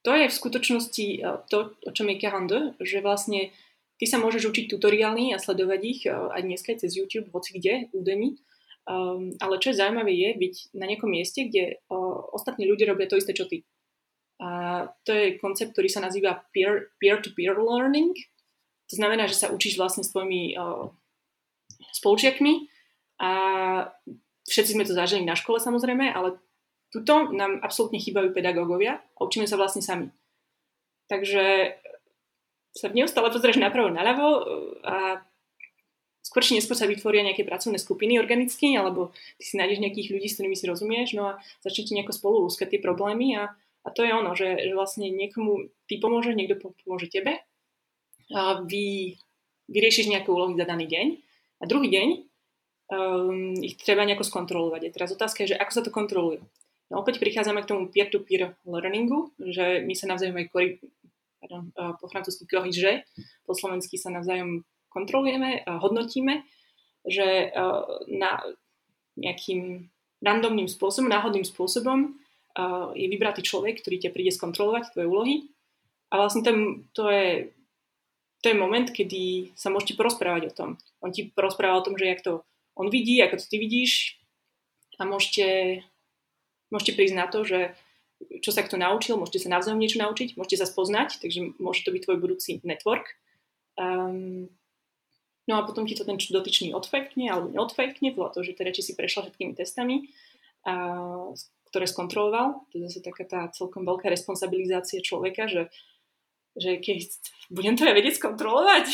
[0.06, 3.50] to je v skutočnosti e, to, o čom je 42, že vlastne
[3.98, 7.90] ty sa môžeš učiť tutoriály a sledovať ich e, aj dneska cez YouTube, hoci kde,
[7.90, 8.38] Udemy,
[8.86, 13.10] Um, ale čo je zaujímavé je byť na nejakom mieste, kde uh, ostatní ľudia robia
[13.10, 13.66] to isté, čo ty.
[14.38, 18.14] A to je koncept, ktorý sa nazýva peer, peer-to-peer learning.
[18.86, 20.86] To znamená, že sa učíš vlastne s tvojimi uh,
[21.98, 22.70] spolužiakmi
[23.18, 23.30] a
[24.46, 26.38] všetci sme to zažili na škole samozrejme, ale
[26.94, 30.14] tuto nám absolútne chýbajú pedagógovia a učíme sa vlastne sami.
[31.10, 31.74] Takže
[32.76, 34.28] sa neustále pozrieš napravo, naľavo
[34.84, 35.24] a
[36.26, 40.26] skôr či neskôr sa vytvoria nejaké pracovné skupiny organicky, alebo ty si nájdeš nejakých ľudí,
[40.26, 44.02] s ktorými si rozumieš, no a začnete nejako spolu lúskať tie problémy a, a to
[44.02, 47.46] je ono, že, že vlastne niekomu ty pomôže, niekto pomôže tebe
[48.34, 49.14] a vy
[49.70, 51.06] vyriešiš nejaké úlohy za daný deň
[51.62, 52.08] a druhý deň
[52.90, 54.90] um, ich treba nejako skontrolovať.
[54.90, 56.42] A teraz otázka je, že ako sa to kontroluje.
[56.90, 60.78] No opäť prichádzame k tomu peer-to-peer learningu, že my sa navzájom aj kori,
[61.42, 63.02] pardon, po francúzsky corrige,
[63.42, 64.62] po slovensky sa navzájom
[64.96, 66.48] kontrolujeme, hodnotíme,
[67.04, 67.46] že e,
[68.16, 68.40] na
[69.20, 69.92] nejakým
[70.24, 72.08] randomným spôsobom, náhodným spôsobom e,
[72.98, 75.34] je vybratý človek, ktorý ťa príde skontrolovať, tvoje úlohy.
[76.10, 77.54] A vlastne ten, to, je,
[78.42, 80.70] to je moment, kedy sa môžete porozprávať o tom.
[81.04, 82.42] On ti porozpráva o tom, že jak to
[82.76, 84.20] on vidí, ako to ty vidíš
[85.00, 85.80] a môžete,
[86.68, 87.72] môžete prísť na to, že
[88.40, 91.92] čo sa kto naučil, môžete sa navzájom niečo naučiť, môžete sa spoznať, takže môže to
[91.92, 93.16] byť tvoj budúci network.
[93.76, 94.48] Um,
[95.46, 98.82] No a potom ti to ten dotyčný odfekne alebo neodfekne, podľa toho, že teda či
[98.82, 100.10] si prešla všetkými testami,
[100.66, 101.30] a,
[101.70, 102.66] ktoré skontroloval.
[102.70, 105.70] To je zase taká tá celkom veľká responsabilizácia človeka, že,
[106.58, 106.98] že keď
[107.54, 108.86] budem to ja vedieť skontrolovať,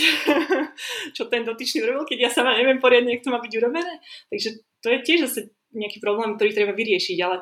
[1.17, 3.95] čo ten dotyčný urobil, keď ja sama neviem poriadne, jak to má byť urobené.
[4.29, 5.41] Takže to je tiež zase
[5.73, 7.41] nejaký problém, ktorý treba vyriešiť, ale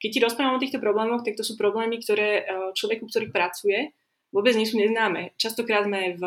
[0.00, 2.42] keď ti rozprávam o týchto problémoch, tak to sú problémy, ktoré e,
[2.72, 3.92] človeku, ktorý pracuje,
[4.32, 5.36] vôbec nie sú neznáme.
[5.36, 6.22] Častokrát sme v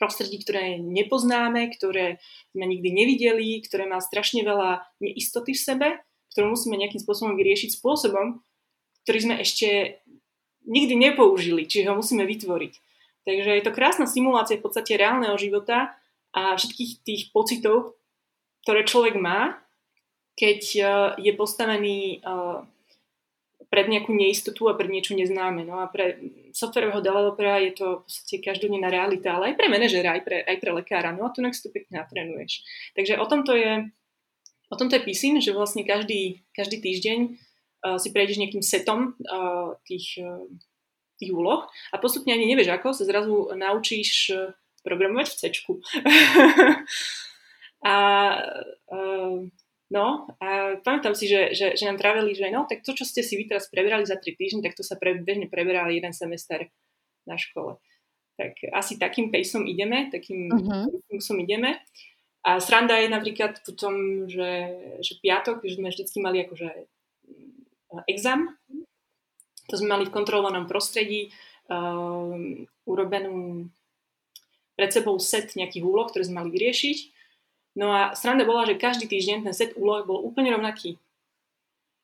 [0.00, 2.24] prostredí, ktoré nepoznáme, ktoré
[2.56, 5.88] sme nikdy nevideli, ktoré má strašne veľa neistoty v sebe,
[6.32, 8.40] ktorú musíme nejakým spôsobom vyriešiť spôsobom,
[9.04, 10.00] ktorý sme ešte
[10.64, 12.72] nikdy nepoužili, čiže ho musíme vytvoriť.
[13.28, 15.92] Takže je to krásna simulácia v podstate reálneho života
[16.32, 18.00] a všetkých tých pocitov,
[18.64, 19.60] ktoré človek má,
[20.40, 20.86] keď eh,
[21.28, 22.58] je postavený eh,
[23.70, 25.62] pred nejakú neistotu a pred niečo neznáme.
[25.62, 26.18] No a pre
[26.50, 30.56] softwarového developera je to v podstate každodenná realita, ale aj pre manažera, aj pre, aj
[30.58, 31.14] pre lekára.
[31.14, 32.66] No a tu si to pekne natrenuješ.
[32.98, 33.86] Takže o tomto je,
[34.68, 39.78] o tomto je písim, že vlastne každý, každý týždeň uh, si prejdeš nejakým setom uh,
[39.86, 40.42] tých, uh,
[41.22, 44.34] tých úloh a postupne ani nevieš ako, sa zrazu naučíš
[44.82, 45.42] programovať v C.
[47.86, 47.94] a
[49.90, 53.26] No a pamätám si, že, že, že nám trávili, že no, tak to, čo ste
[53.26, 56.70] si vy teraz preberali za tri týždne, tak to sa pre, bežne preberá jeden semester
[57.26, 57.74] na škole.
[58.38, 61.42] Tak asi takým pejsom ideme, takým uh-huh.
[61.42, 61.82] ideme.
[62.46, 64.72] A sranda je napríklad potom, že,
[65.02, 66.70] že piatok, že sme vždycky mali akože
[67.26, 68.56] mm, exam.
[69.68, 71.34] To sme mali v kontrolovanom prostredí
[71.68, 73.68] um, urobenú
[74.78, 77.19] pred sebou set nejakých úloh, ktoré sme mali vyriešiť
[77.78, 80.98] No a sranda bola, že každý týždeň ten set úloh bol úplne rovnaký.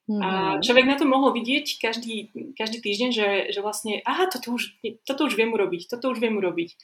[0.07, 0.23] Mm-hmm.
[0.23, 0.63] A mhm.
[0.63, 5.27] človek na to mohol vidieť každý, každý týždeň, že, že vlastne, aha, toto už, toto
[5.27, 6.79] už viem urobiť, toto už viem urobiť.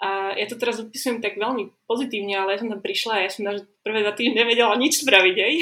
[0.00, 3.30] A ja to teraz odpisujem tak veľmi pozitívne, ale ja som tam prišla a ja
[3.32, 5.54] som na prvé dva týždne nevedela nič spraviť, aj.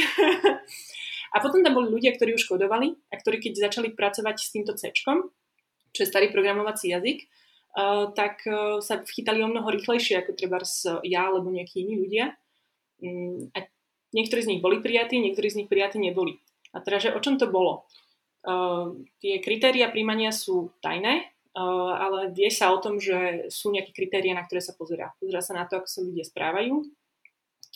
[1.34, 4.78] a potom tam boli ľudia, ktorí už kodovali a ktorí keď začali pracovať s týmto
[4.78, 10.38] C, čo je starý programovací jazyk, uh, tak uh, sa chytali o mnoho rýchlejšie ako
[10.38, 10.62] treba
[11.02, 12.38] ja alebo nejakí iní ľudia.
[13.02, 13.66] Um, a
[14.14, 16.38] niektorí z nich boli prijatí, niektorí z nich prijatí neboli.
[16.74, 17.88] A teda, že o čom to bolo?
[18.46, 23.90] Uh, tie kritéria príjmania sú tajné, Uh, ale vie sa o tom, že sú nejaké
[23.90, 25.10] kritéria, na ktoré sa pozerá.
[25.18, 26.86] Pozerá sa na to, ako sa ľudia správajú,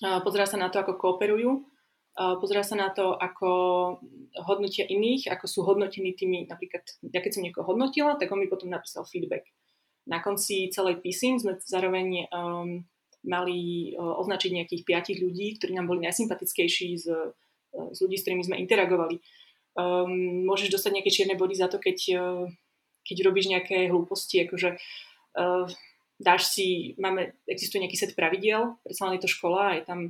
[0.06, 1.66] uh, pozerá sa na to, ako kooperujú,
[2.12, 3.48] pozerá sa na to, ako
[4.44, 8.52] hodnotia iných, ako sú hodnotení tými, napríklad, ja keď som niekoho hodnotila, tak on mi
[8.52, 9.48] potom napísal feedback.
[10.04, 12.84] Na konci celej písing sme zároveň um,
[13.22, 18.44] mali označiť nejakých piatich ľudí, ktorí nám boli najsympatickejší z, uh, z ľudí, s ktorými
[18.46, 19.22] sme interagovali.
[19.72, 22.44] Um, môžeš dostať nejaké čierne body za to, keď uh,
[23.02, 25.66] keď robíš nejaké hlúposti, akože uh,
[26.22, 30.00] dáš si, máme, existuje nejaký set pravidiel, predsa len je to škola, je tam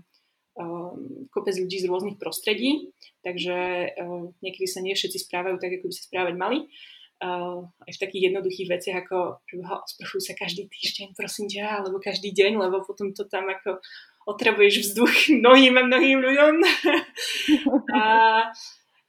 [0.61, 0.93] uh,
[1.33, 2.93] kopec ľudí z rôznych prostredí,
[3.25, 3.57] takže
[3.97, 6.59] uh, niekedy sa nie všetci správajú tak, ako by sa správať mali.
[6.69, 9.39] Uh, aj v takých jednoduchých veciach, ako
[9.87, 13.79] sprchujú sa každý týždeň, prosím ťa, alebo každý deň, lebo potom to tam ako
[14.27, 16.55] otravuješ vzduch mnohým a mnohým ľuďom.
[17.99, 18.05] a,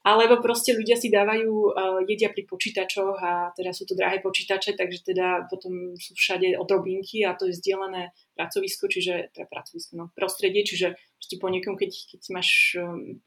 [0.04, 4.76] alebo proste ľudia si dávajú, uh, jedia pri počítačoch a teda sú to drahé počítače,
[4.76, 10.06] takže teda potom sú všade odrobinky a to je zdieľané pracovisko, čiže teda pracovisko, no,
[10.13, 10.99] prostredie, čiže
[11.39, 13.23] po niekom, keď, keď máš um,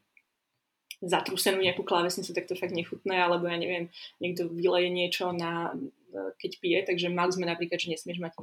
[1.01, 5.77] zatrúsenú nejakú klávesnicu, tak to fakt nechutné, alebo ja neviem, niekto vyleje niečo na,
[6.41, 8.33] keď pije, takže mali sme napríklad, že nesmieš mať,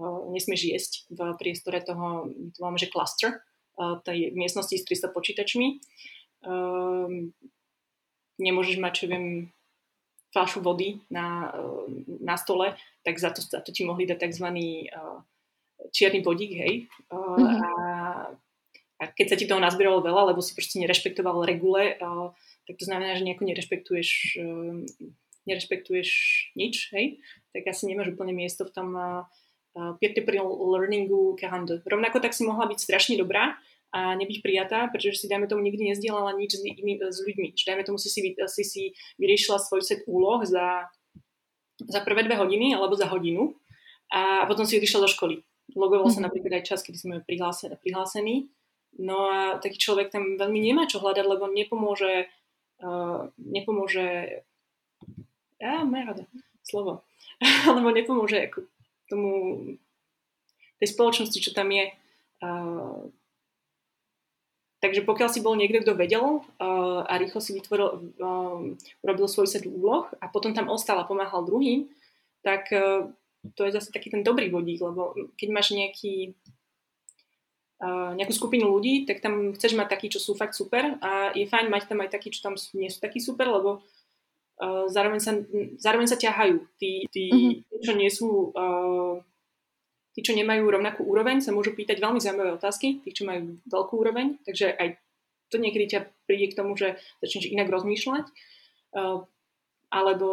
[0.00, 3.44] uh, nesmieš jesť v priestore toho, my to máme, že cluster,
[3.76, 5.66] uh, tej miestnosti s 300 počítačmi.
[6.40, 7.36] Um,
[8.40, 9.52] nemôžeš mať, čo viem,
[10.30, 11.50] fľašu vody na,
[12.22, 14.46] na stole, tak za to, za to ti mohli dať tzv.
[15.90, 16.86] Čierny bodík, hej.
[17.10, 17.50] Mm-hmm.
[17.50, 17.70] a,
[19.00, 22.36] a keď sa ti toho nazbieralo veľa, lebo si proste nerešpektoval regule, uh,
[22.68, 24.08] tak to znamená, že nejako nerešpektuješ,
[24.44, 24.84] uh,
[25.48, 26.10] nerešpektuješ
[26.54, 27.24] nič, hej.
[27.56, 29.24] Tak asi nemáš úplne miesto v tom uh,
[29.72, 31.88] peer-to-peer learningu KHND.
[31.88, 33.56] Rovnako tak si mohla byť strašne dobrá,
[33.90, 37.58] a nebyť prijatá, pretože si, dajme tomu, nikdy nezdielala nič s, iný, s ľuďmi.
[37.58, 38.82] Čiže, dajme tomu, si si, si, si
[39.18, 40.86] vyriešila svoj set úloh za,
[41.82, 43.58] za prvé dve hodiny alebo za hodinu
[44.14, 45.42] a potom si odišla do školy.
[45.74, 46.14] Logoval mm-hmm.
[46.14, 46.26] sa mhm.
[46.30, 48.36] napríklad aj čas, kedy sme prihlásení, prihlásení.
[48.98, 52.26] No a taký človek tam veľmi nemá čo hľadať, lebo nepomôže
[52.82, 54.42] uh, nepomôže
[55.60, 56.24] ja mám rada
[56.64, 57.04] slovo.
[57.76, 58.64] Lebo nepomôže ako
[59.08, 59.30] tomu
[60.80, 61.92] tej spoločnosti, čo tam je.
[62.40, 63.12] Uh,
[64.80, 68.64] Takže pokiaľ si bol niekto, kto vedel uh, a rýchlo si vytvoril, uh,
[69.04, 71.84] urobil svoj set úloh a potom tam ostal a pomáhal druhým,
[72.40, 73.04] tak uh,
[73.60, 76.32] to je zase taký ten dobrý vodík, lebo keď máš nejaký,
[77.80, 81.72] nejakú skupinu ľudí, tak tam chceš mať takí, čo sú fakt super a je fajn
[81.72, 85.32] mať tam aj takí, čo tam nie sú takí super, lebo uh, zároveň, sa,
[85.80, 86.60] zároveň sa ťahajú.
[86.76, 87.80] Tí, tí mm-hmm.
[87.80, 89.24] čo nie sú uh,
[90.10, 93.94] Tí, čo nemajú rovnakú úroveň, sa môžu pýtať veľmi zaujímavé otázky, tí, čo majú veľkú
[93.94, 94.98] úroveň, takže aj
[95.54, 98.26] to niekedy ťa príde k tomu, že začneš inak rozmýšľať,
[98.98, 99.22] uh,
[99.86, 100.28] alebo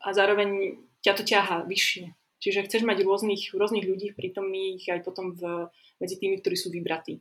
[0.00, 2.16] a zároveň ťa to ťaha vyššie.
[2.40, 5.68] Čiže chceš mať rôznych, rôznych ľudí prítomných aj potom v,
[6.00, 7.20] medzi tými, ktorí sú vybratí.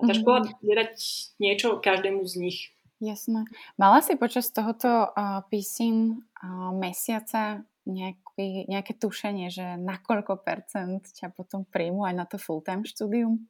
[0.00, 0.18] A tá mm-hmm.
[0.20, 0.92] škola je dať
[1.40, 2.58] niečo každému z nich.
[2.96, 3.44] Jasné.
[3.76, 11.04] Mala si počas tohoto uh, písin uh, mesiaca nejaký, nejaké tušenie, že na koľko percent
[11.04, 13.44] ťa potom príjmu aj na to full-time štúdium?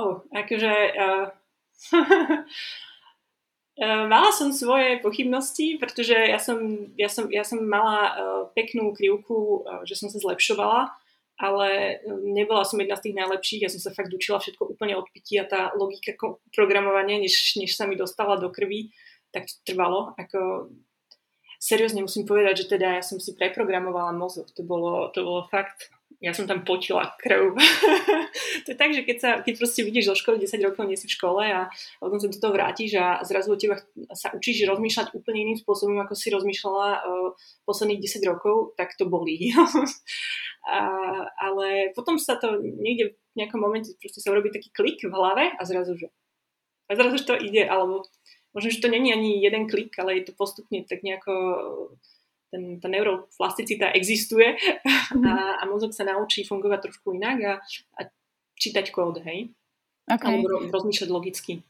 [0.00, 0.72] Oh, akože...
[0.96, 1.28] Uh,
[3.80, 6.60] Mala som svoje pochybnosti, pretože ja som,
[7.00, 8.12] ja som, ja som mala uh,
[8.52, 10.92] peknú krivku, uh, že som sa zlepšovala,
[11.40, 13.64] ale nebola som jedna z tých najlepších.
[13.64, 16.12] Ja som sa fakt učila všetko úplne od pití a tá logika
[16.52, 18.92] programovania, než, než sa mi dostala do krvi,
[19.32, 20.12] tak to trvalo.
[20.20, 20.68] Ako,
[21.56, 24.52] seriózne musím povedať, že teda ja som si preprogramovala mozog.
[24.52, 25.88] To bolo, to bolo fakt,
[26.20, 27.56] ja som tam potila krv.
[28.64, 31.08] to je tak, že keď, sa, keď proste vidíš zo školy 10 rokov, nie si
[31.08, 33.80] v škole a potom sa do toho vrátiš a zrazu od teba
[34.12, 37.32] sa učíš rozmýšľať úplne iným spôsobom, ako si rozmýšľala uh,
[37.64, 39.48] posledných 10 rokov, tak to bolí.
[40.68, 40.78] a,
[41.40, 45.56] ale potom sa to niekde v nejakom momente proste sa urobí taký klik v hlave
[45.56, 46.12] a zrazu, že
[46.90, 48.02] a zrazu, že to ide, alebo
[48.50, 51.32] možno, že to není ani jeden klik, ale je to postupne tak nejako
[52.50, 55.24] ten, tá neuroplasticita existuje mm-hmm.
[55.24, 57.52] a, a mozog sa naučí fungovať trošku inak a,
[57.96, 58.00] a
[58.58, 59.54] čítať kód, hej?
[60.10, 60.42] Okay.
[60.42, 61.62] Alebo rozmýšľať logicky.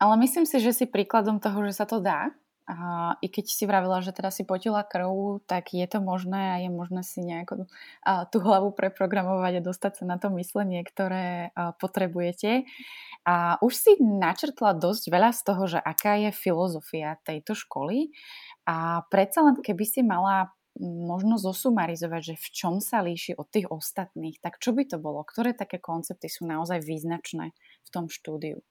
[0.00, 2.32] Ale myslím si, že si príkladom toho, že sa to dá
[2.70, 6.56] A I keď si vravila, že teda si potila krv, tak je to možné a
[6.62, 7.66] je možné si nejako
[8.06, 12.70] a, tú hlavu preprogramovať a dostať sa na to myslenie, ktoré a, potrebujete.
[13.26, 18.14] A už si načrtla dosť veľa z toho, že aká je filozofia tejto školy.
[18.70, 23.66] A predsa len keby si mala možno zosumarizovať, že v čom sa líši od tých
[23.66, 25.26] ostatných, tak čo by to bolo?
[25.26, 27.50] Ktoré také koncepty sú naozaj význačné
[27.82, 28.62] v tom štúdiu?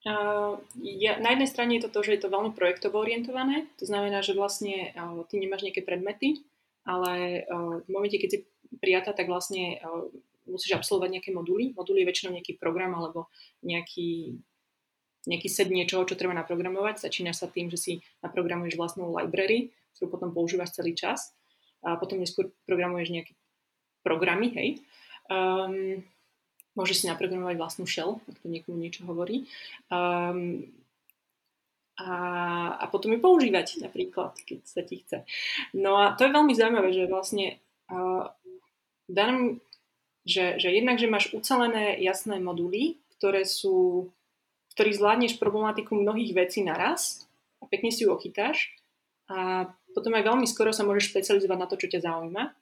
[0.00, 3.84] Uh, ja, na jednej strane je to to, že je to veľmi projektovo orientované, to
[3.84, 6.40] znamená, že vlastne uh, ty nemáš nejaké predmety,
[6.88, 8.38] ale uh, v momente, keď si
[8.80, 10.08] prijatá, tak vlastne uh,
[10.48, 11.76] musíš absolvovať nejaké moduly.
[11.76, 13.28] Moduly je väčšinou nejaký program alebo
[13.60, 14.40] nejaký,
[15.28, 17.04] nejaký set niečoho, čo treba naprogramovať.
[17.04, 17.92] Začínaš sa tým, že si
[18.24, 21.36] naprogramuješ vlastnú library, ktorú potom používaš celý čas
[21.84, 23.32] a potom neskôr programuješ nejaké
[24.00, 24.68] programy, hej.
[25.28, 26.04] Um,
[26.78, 29.50] Môžeš si naprogramovať vlastnú shell, ak to niekomu niečo hovorí.
[29.90, 30.70] Um,
[31.98, 32.14] a,
[32.78, 35.26] a potom ju používať napríklad, keď sa ti chce.
[35.74, 37.58] No a to je veľmi zaujímavé, že vlastne
[37.90, 38.30] uh,
[39.10, 39.58] danom,
[40.22, 44.08] že, že jednak, že máš ucelené jasné moduly, ktoré sú,
[44.80, 47.28] v ktorých zvládneš problematiku mnohých vecí naraz
[47.60, 48.72] a pekne si ju ochytáš
[49.28, 52.56] a potom aj veľmi skoro sa môžeš špecializovať na to, čo ťa zaujíma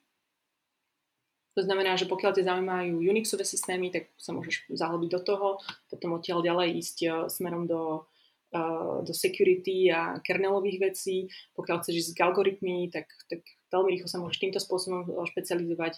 [1.59, 5.47] to znamená, že pokiaľ te zaujímajú Unixové systémy, tak sa môžeš zahlbiť do toho,
[5.91, 8.07] potom odtiaľ ďalej ísť eh, smerom do,
[8.55, 11.27] uh, do security a kernelových vecí.
[11.59, 13.43] Pokiaľ chceš ísť k algoritmy, tak, tak
[13.75, 15.93] veľmi rýchlo sa môžeš týmto spôsobom eh, špecializovať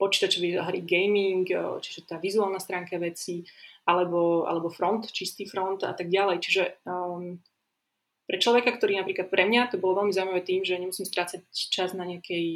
[0.00, 1.46] počítačové hry gaming,
[1.78, 3.46] čiže tá vizuálna stránka veci,
[3.82, 6.38] alebo, alebo front, čistý front a tak ďalej.
[6.38, 7.42] Čiže um,
[8.30, 11.92] pre človeka, ktorý napríklad pre mňa, to bolo veľmi zaujímavé tým, že nemusím strácať čas
[11.92, 12.48] na nejakej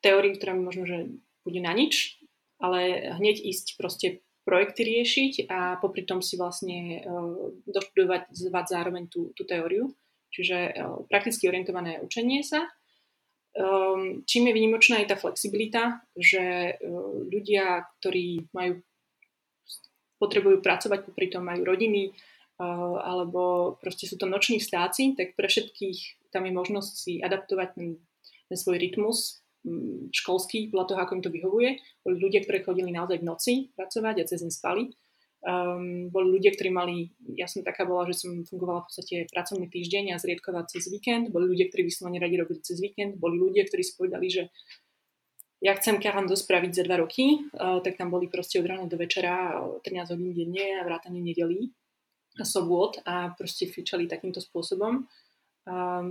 [0.00, 1.12] teóriu, ktorá mi možno, že
[1.44, 2.20] bude na nič,
[2.60, 9.36] ale hneď ísť proste projekty riešiť a popri tom si vlastne uh, doštudovať zároveň tú,
[9.36, 9.92] tú teóriu.
[10.32, 12.64] Čiže uh, prakticky orientované učenie sa.
[13.56, 18.84] Um, čím je výnimočná je tá flexibilita, že uh, ľudia, ktorí majú
[20.20, 25.48] potrebujú pracovať, popri tom majú rodiny, uh, alebo proste sú to noční vstáci, tak pre
[25.50, 27.88] všetkých tam je možnosť si adaptovať ten
[28.48, 31.70] ten svoj rytmus mm, školský, podľa toho, ako im to vyhovuje.
[32.02, 34.82] Boli ľudia, ktorí chodili naozaj v noci pracovať a cez deň spali.
[35.38, 39.70] Um, boli ľudia, ktorí mali, ja som taká bola, že som fungovala v podstate pracovný
[39.70, 41.30] týždeň a zriedkovať cez víkend.
[41.30, 43.22] Boli ľudia, ktorí vyslovene radi robili cez víkend.
[43.22, 44.50] Boli ľudia, ktorí si povedali, že
[45.62, 48.98] ja chcem Karando spraviť za dva roky, uh, tak tam boli proste od rána do
[48.98, 51.70] večera 13 hodín denne a vrátanie nedelí
[52.38, 55.06] a sobot a proste fičali takýmto spôsobom.
[55.66, 56.06] Um,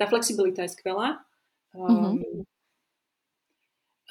[0.00, 1.20] tá flexibilita je skvelá.
[1.76, 2.40] Um, mm-hmm.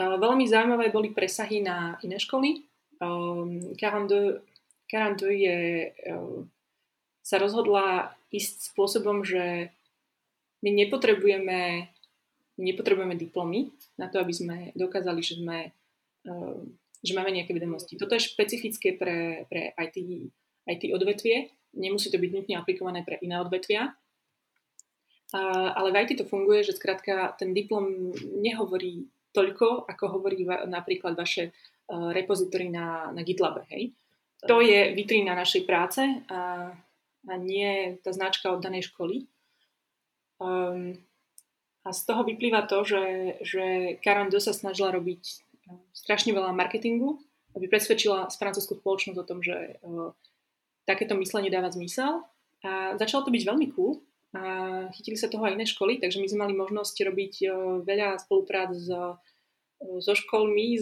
[0.02, 2.66] uh, veľmi zaujímavé boli presahy na iné školy.
[3.02, 4.42] Um, 42,
[4.92, 5.58] 42 je,
[6.14, 6.44] uh,
[7.26, 9.72] sa rozhodla ísť spôsobom, že
[10.64, 11.90] my nepotrebujeme,
[12.58, 15.72] nepotrebujeme diplomy na to, aby sme dokázali, že sme
[16.30, 16.60] uh,
[17.06, 18.02] že máme nejaké vedomosti.
[18.02, 19.98] Toto je špecifické pre, pre IT,
[20.66, 21.54] IT odvetvie.
[21.78, 23.94] Nemusí to byť nutne aplikované pre iné odvetvia
[25.76, 31.52] ale v IT to funguje, že skrátka ten diplom nehovorí toľko, ako hovorí napríklad vaše
[31.90, 33.66] repozitory na, na GitLabe.
[33.70, 33.94] Hej?
[34.46, 36.70] To je vitrína našej práce a,
[37.26, 39.26] a nie tá značka od danej školy.
[40.38, 41.00] Um,
[41.86, 47.18] a z toho vyplýva to, že, že Carando sa snažila robiť uh, strašne veľa marketingu,
[47.58, 50.12] aby presvedčila francúzsku spoločnosť o tom, že uh,
[50.86, 52.22] takéto myslenie dáva zmysel.
[52.66, 54.02] A začalo to byť veľmi cool,
[54.36, 54.44] a
[54.92, 57.48] chytili sa toho aj iné školy, takže my sme mali možnosť robiť e,
[57.88, 58.92] veľa spoluprác s,
[60.02, 60.80] so školmi,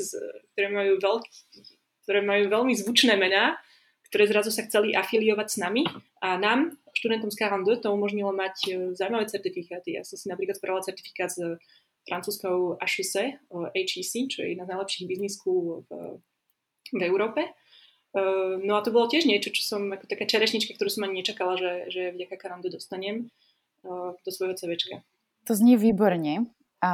[0.54, 1.32] ktoré majú, veľký,
[2.06, 3.58] ktoré majú veľmi zvučné mená,
[4.12, 5.84] ktoré zrazu sa chceli afiliovať s nami
[6.22, 9.98] a nám, študentom z 42, to umožnilo mať e, zaujímavé certifikáty.
[9.98, 11.42] Ja som si napríklad spravila certifikát s
[12.06, 13.42] francúzskou HEC,
[13.74, 15.82] HEC, čo je jedna z najlepších biznis v,
[16.94, 17.48] v Európe.
[18.62, 21.58] No a to bolo tiež niečo, čo som, ako taká čerešnička, ktorú som ani nečakala,
[21.58, 23.34] že, že vďaka Karando dostanem
[24.22, 25.02] do svojho CVčka.
[25.50, 26.54] To znie výborne.
[26.84, 26.92] A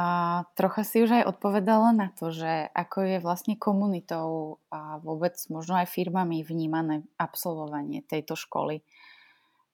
[0.54, 5.82] trocha si už aj odpovedala na to, že ako je vlastne komunitou a vôbec možno
[5.82, 8.86] aj firmami vnímané absolvovanie tejto školy.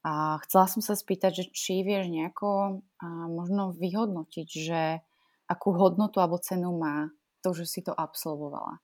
[0.08, 2.80] A chcela som sa spýtať, že či vieš nejako
[3.28, 5.04] možno vyhodnotiť, že
[5.52, 7.12] akú hodnotu alebo cenu má
[7.44, 8.80] to, že si to absolvovala.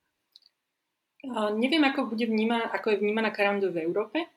[1.33, 4.29] A neviem, ako, bude vníma, ako je vnímaná Karando v Európe.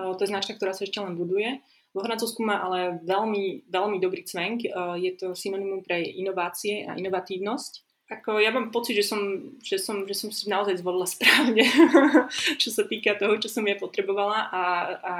[0.00, 1.60] A to je značka, ktorá sa ešte len buduje.
[1.96, 4.66] Vo Francúzsku má ale veľmi, veľmi dobrý cvenk.
[4.66, 7.86] Eh, je to synonymum pre inovácie a inovatívnosť.
[8.08, 9.20] Ako ja mám pocit, že som,
[9.60, 11.60] že som, že som si naozaj zvolila správne,
[12.62, 14.64] čo sa týka toho, čo som ja potrebovala a,
[14.96, 15.14] a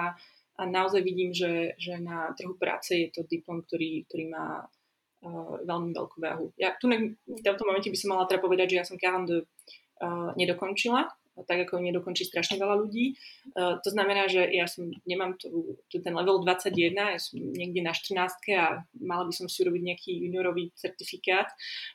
[0.59, 5.55] a naozaj vidím, že, že na trhu práce je to diplom, ktorý, ktorý má uh,
[5.62, 6.51] veľmi veľkú váhu.
[6.59, 9.47] Ja tu ne, v tomto momente by som mala teda povedať, že ja som KHD
[9.47, 11.07] uh, nedokončila,
[11.47, 13.14] tak ako nedokončí strašne veľa ľudí.
[13.55, 17.84] Uh, to znamená, že ja som, nemám tu, tu ten level 21, ja som niekde
[17.84, 18.18] na 14
[18.57, 21.53] a mala by som si urobiť nejaký juniorový certifikát,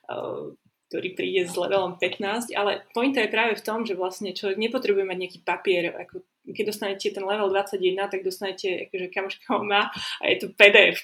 [0.07, 0.53] uh,
[0.93, 5.09] ktorý príde s levelom 15, ale pointa je práve v tom, že vlastne človek nepotrebuje
[5.09, 9.89] mať nejaký papier, ako keď dostanete ten level 21, tak dostanete, akože kamoška má
[10.19, 10.99] a je to pdf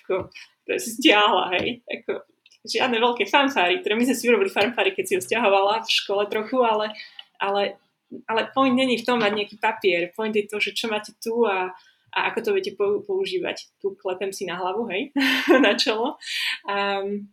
[0.69, 1.81] ktoré si stiahla, hej.
[1.89, 2.21] Ako,
[2.61, 6.29] žiadne veľké fanfáry, ktoré my sme si urobili fanfáry, keď si ho stiahovala v škole
[6.29, 6.93] trochu, ale,
[7.41, 7.81] ale,
[8.27, 10.09] ale point není v tom mať nejaký papier.
[10.15, 11.69] Point je to, že čo máte tu a,
[12.13, 13.69] a ako to viete používať.
[13.77, 15.13] Tu klepem si na hlavu, hej,
[15.65, 16.17] na čelo.
[16.65, 17.29] Um,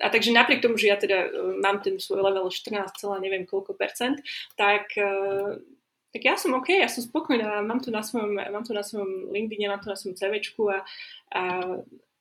[0.00, 1.30] a takže napriek tomu, že ja teda e,
[1.62, 4.18] mám ten svoj level 14, neviem koľko percent,
[4.56, 5.12] tak, e,
[6.10, 9.30] tak ja som OK, ja som spokojná, mám to na svojom, mám to na svojom
[9.30, 10.78] LinkedIn, mám to na svojom CVčku a,
[11.36, 11.42] a,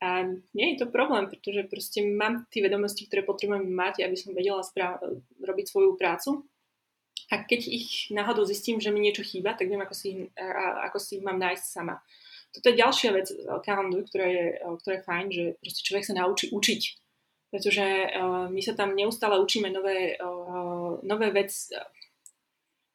[0.02, 0.08] a
[0.54, 4.62] nie je to problém, pretože proste mám tie vedomosti, ktoré potrebujem mať, aby som vedela
[4.62, 5.02] správ-
[5.42, 6.46] robiť svoju prácu.
[7.32, 10.28] A keď ich náhodou zistím, že mi niečo chýba, tak viem, ako si,
[10.84, 11.96] ako si mám nájsť sama.
[12.52, 13.32] Toto je ďalšia vec
[13.64, 14.46] Kalandu, ktorá je,
[14.84, 16.82] ktorá je fajn, že proste človek sa naučí učiť
[17.52, 20.16] pretože uh, my sa tam neustále učíme nové,
[21.04, 21.52] nové vec,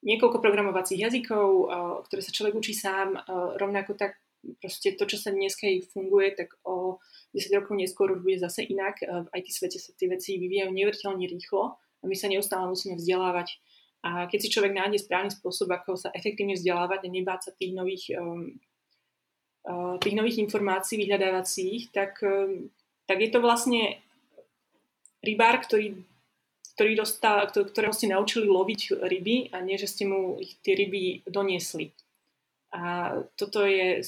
[0.07, 1.69] niekoľko programovacích jazykov,
[2.09, 3.19] ktoré sa človek učí sám,
[3.59, 4.23] rovnako tak
[4.63, 7.03] proste to, čo sa dneska funguje, tak o
[7.35, 9.03] 10 rokov neskôr už bude zase inak.
[9.03, 13.59] V IT svete sa tie veci vyvíjajú nevrteľne rýchlo a my sa neustále musíme vzdelávať.
[14.07, 17.75] A keď si človek nájde správny spôsob, ako sa efektívne vzdelávať a nebáť sa tých
[17.75, 22.71] nových, uh, tých nových informácií vyhľadávacích, tak, um,
[23.11, 23.99] tak je to vlastne
[25.27, 25.99] rybár, ktorý,
[26.79, 31.27] ktorý dostal, ktorého ste naučili loviť ryby a nie, že ste mu ich tie ryby
[31.27, 31.91] doniesli.
[32.71, 34.07] A toto je,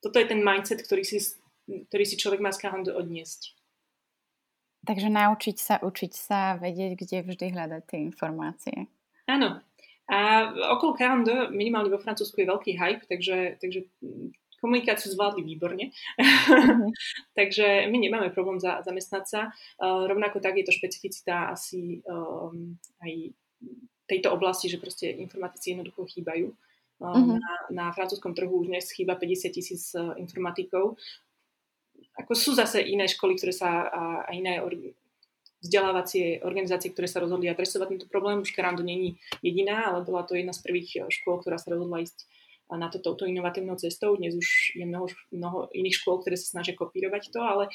[0.00, 1.20] toto je ten mindset, ktorý si,
[1.68, 2.64] ktorý si človek má z
[2.96, 3.55] odniesť.
[4.86, 8.76] Takže naučiť sa, učiť sa, vedieť, kde vždy hľadať tie informácie.
[9.26, 9.58] Áno.
[10.06, 10.18] A
[10.78, 13.90] okolo Kahandu, minimálne vo Francúzsku, je veľký hype, takže, takže
[14.60, 15.90] komunikáciu zvládli výborne.
[16.18, 16.90] Mm-hmm.
[17.38, 19.40] Takže my nemáme problém za, zamestnať sa.
[19.78, 23.34] Uh, rovnako tak je to špecificita asi um, aj
[24.06, 26.54] tejto oblasti, že proste informatici jednoducho chýbajú.
[26.96, 27.36] Uh, mm-hmm.
[27.36, 30.96] na, na francúzskom trhu už dnes chýba 50 tisíc uh, informatikov.
[32.16, 34.72] Ako sú zase iné školy, ktoré sa a, a iné or,
[35.66, 38.40] vzdelávacie organizácie, ktoré sa rozhodli adresovať tento problém.
[38.40, 42.28] Už Karando není jediná, ale bola to jedna z prvých škôl, ktorá sa rozhodla ísť
[42.70, 44.16] na to touto inovatívnou cestou.
[44.18, 47.70] Dnes už je mnoho, mnoho iných škôl, ktoré sa snažia kopírovať to, ale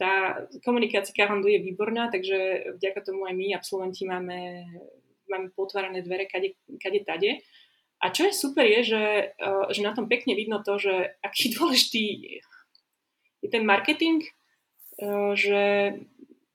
[0.00, 4.64] tá komunikácia Karandu je výborná, takže vďaka tomu aj my, absolventi, máme,
[5.28, 7.44] máme potvárané dvere kade, kade tade.
[8.00, 9.04] A čo je super je, že,
[9.36, 12.04] eh, že na tom pekne vidno to, že aký dôležitý
[13.40, 14.24] je ten marketing,
[15.00, 15.60] eh, že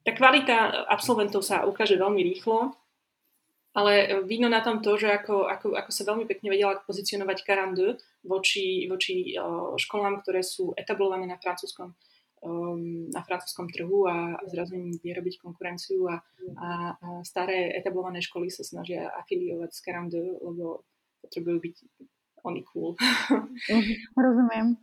[0.05, 2.77] tá kvalita absolventov sa ukáže veľmi rýchlo
[3.75, 7.99] ale vidno na tom to, že ako, ako, ako sa veľmi pekne vedela pozicionovať Carandu
[8.23, 11.91] voči, voči uh, školám, ktoré sú etablované na francúzskom,
[12.39, 16.23] um, na francúzskom trhu a zrazu im vie robiť konkurenciu a,
[16.55, 16.67] a,
[17.27, 20.87] staré etablované školy sa snažia afiliovať s Carandu, lebo
[21.19, 21.75] potrebujú byť
[22.47, 22.95] oni cool.
[24.15, 24.79] Rozumiem.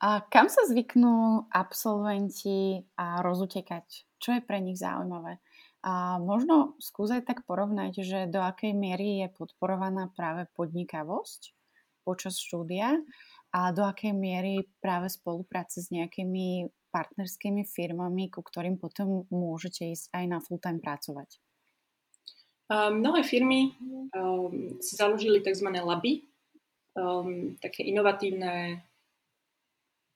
[0.00, 4.16] A kam sa zvyknú absolventi a rozutekať?
[4.16, 5.44] Čo je pre nich zaujímavé?
[5.84, 11.52] A možno skúsať tak porovnať, že do akej miery je podporovaná práve podnikavosť
[12.04, 13.00] počas štúdia
[13.52, 20.16] a do akej miery práve spolupráce s nejakými partnerskými firmami, ku ktorým potom môžete ísť
[20.16, 21.38] aj na full-time pracovať.
[22.70, 23.74] Mnohé firmy
[24.14, 25.66] um, si založili tzv.
[25.74, 26.22] laby,
[26.94, 28.84] um, také inovatívne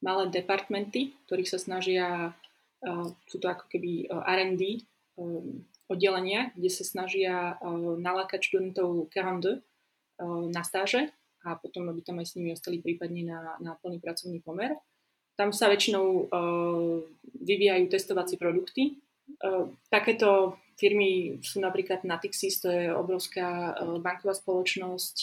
[0.05, 2.37] malé departmenty, ktorých sa snažia,
[2.85, 4.85] uh, sú to ako keby uh, R&D,
[5.15, 7.61] Um, oddelenia, kde sa snažia
[8.01, 11.13] nalákať študentov K2 uh, na stáže
[11.45, 14.75] a potom, aby tam aj s nimi ostali prípadne na, na plný pracovný pomer.
[15.37, 16.31] Tam sa väčšinou
[17.43, 19.03] vyvíjajú testovacie produkty.
[19.93, 25.17] Takéto firmy sú napríklad Natixis, to je obrovská banková spoločnosť,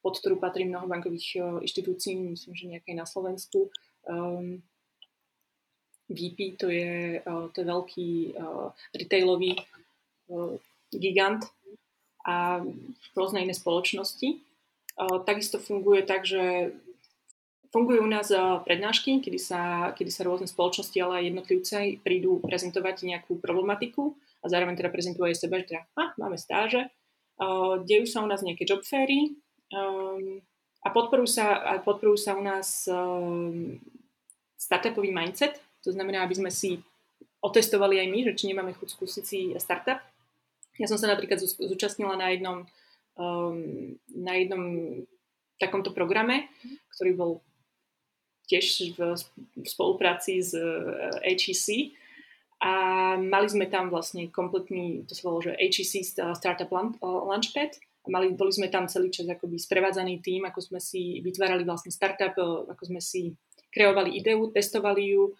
[0.00, 3.74] pod ktorú patrí mnoho bankových inštitúcií, myslím, že nejaké na Slovensku.
[4.08, 4.62] Um,
[6.08, 9.56] VP, to je, uh, to je veľký uh, retailový
[10.28, 10.60] uh,
[10.92, 11.42] gigant
[12.24, 12.60] a
[13.12, 14.40] rôzne iné spoločnosti.
[15.28, 16.72] Takisto funguje tak, že
[17.68, 18.32] fungujú u nás
[18.64, 24.48] prednášky, kedy sa, kedy sa rôzne spoločnosti, ale aj jednotlivce prídu prezentovať nejakú problematiku a
[24.48, 26.88] zároveň teda prezentujú aj seba, že teda, ah, máme stáže,
[27.84, 29.34] dejú sa u nás nejaké job fairy
[29.74, 30.40] um,
[30.84, 33.80] a podporujú sa, a podporujú sa u nás um,
[34.60, 36.84] startupový mindset, to znamená, aby sme si
[37.40, 40.00] otestovali aj my, že či nemáme chuť skúsiť si startup.
[40.76, 42.68] Ja som sa napríklad zúčastnila na jednom,
[43.16, 44.64] um, na jednom
[45.56, 46.52] takomto programe,
[46.96, 47.32] ktorý bol
[48.48, 49.16] tiež v,
[49.56, 51.96] v spolupráci s uh, HEC
[52.60, 52.72] a
[53.16, 56.04] mali sme tam vlastne kompletný, to sa volalo, že HEC
[56.36, 57.72] Startup Launchpad.
[57.76, 61.94] a mali, boli sme tam celý čas akoby sprevádzaný tým, ako sme si vytvárali vlastne
[61.94, 62.36] startup,
[62.68, 63.32] ako sme si
[63.72, 65.32] kreovali ideu, testovali ju,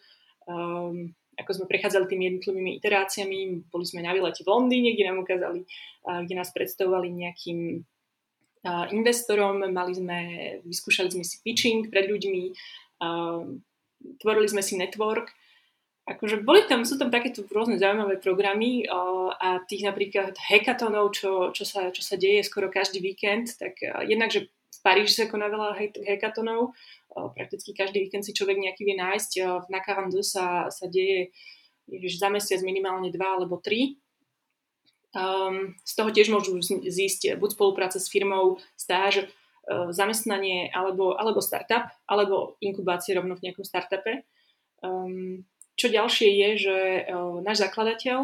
[0.48, 3.38] um, ako sme prechádzali tými jednotlivými iteráciami,
[3.68, 5.60] boli sme na výlete v Londýne, kde nám ukázali,
[6.08, 7.84] uh, kde nás predstavovali nejakým
[8.64, 10.18] uh, investorom, mali sme,
[10.64, 12.42] vyskúšali sme si pitching pred ľuďmi,
[13.04, 13.44] uh,
[14.18, 15.30] tvorili sme si network,
[16.04, 21.52] akože boli tam, sú tam takéto rôzne zaujímavé programy uh, a tých napríklad hackathonov, čo,
[21.56, 25.32] čo, sa, čo sa deje skoro každý víkend, tak uh, jednak, že v Paríži sa
[25.32, 26.76] koná veľa hackathonov,
[27.14, 29.30] prakticky každý víkend si človek nejaký vie nájsť.
[29.64, 31.30] V Nakarandu sa, sa deje
[31.88, 33.96] ježiš, za mesiac minimálne dva alebo tri.
[35.14, 39.30] Um, z toho tiež môžu zísť buď spolupráca s firmou, stáž,
[39.70, 44.26] uh, zamestnanie alebo, alebo startup, alebo inkubácie rovno v nejakom startupe.
[44.82, 46.76] Um, čo ďalšie je, že
[47.10, 48.18] uh, náš zakladateľ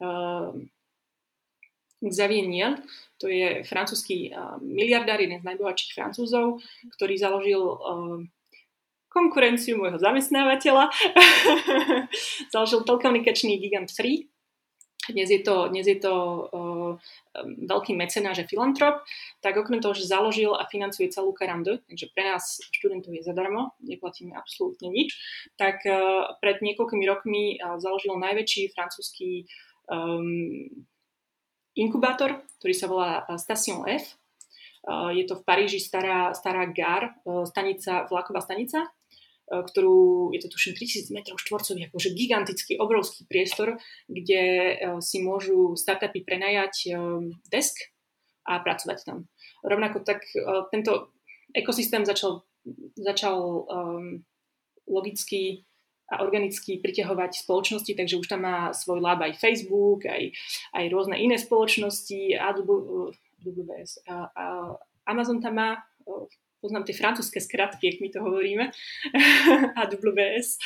[0.00, 0.52] uh,
[2.00, 2.80] Xavier Niel,
[3.20, 4.32] to je francúzsky
[4.64, 6.64] miliardár, jeden z najbohatších francúzov,
[6.96, 7.60] ktorý založil
[9.10, 10.88] konkurenciu môjho zamestnávateľa.
[12.54, 14.30] založil telekomunikačný gigant Free.
[15.10, 16.92] Dnes je to, dnes je to uh,
[17.44, 19.02] veľký mecenáš a filantrop,
[19.42, 23.74] tak okrem toho, že založil a financuje celú Karandu, takže pre nás študentov je zadarmo,
[23.82, 25.14] neplatíme absolútne nič,
[25.58, 29.50] tak uh, pred niekoľkými rokmi uh, založil najväčší francúzsky
[29.90, 30.70] um,
[31.74, 34.18] inkubátor, ktorý sa volá Station F.
[35.12, 37.12] Je to v Paríži stará, stará gár,
[37.44, 38.88] stanica, vlaková stanica,
[39.50, 44.42] ktorú, je to tuším 3000 m štvorcových, akože gigantický, obrovský priestor, kde
[45.02, 46.94] si môžu startupy prenajať
[47.50, 47.90] desk
[48.46, 49.26] a pracovať tam.
[49.66, 50.22] Rovnako tak
[50.70, 51.10] tento
[51.50, 52.46] ekosystém začal,
[52.94, 54.22] začal um,
[54.86, 55.66] logicky
[56.10, 60.34] a organicky priťahovať spoločnosti, takže už tam má svoj lab aj Facebook, aj,
[60.74, 64.02] aj rôzne iné spoločnosti, AWS,
[65.06, 65.70] Amazon tam má,
[66.60, 68.64] poznám tie francúzske skratky, ak my to hovoríme,
[69.80, 70.60] AWS.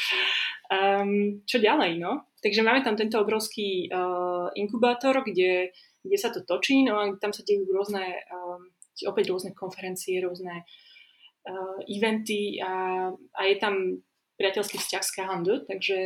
[0.69, 2.27] Um, čo ďalej, no?
[2.43, 5.71] Takže máme tam tento obrovský uh, inkubátor, kde,
[6.03, 8.69] kde sa to točí, no a tam sa dejú rôzne, um,
[9.07, 10.67] opäť rôzne konferencie, rôzne
[11.47, 14.03] uh, eventy a, a je tam
[14.35, 15.97] priateľský vzťah s Kahandu, takže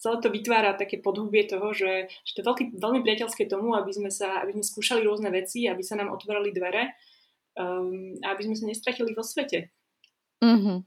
[0.00, 3.92] celé to vytvára také podhubie toho, že, že to je veľký, veľmi priateľské tomu, aby
[3.92, 6.94] sme, sa, aby sme skúšali rôzne veci, aby sa nám otvorili dvere
[7.60, 9.68] um, aby sme sa nestratili vo svete.
[10.40, 10.78] Mm-hmm.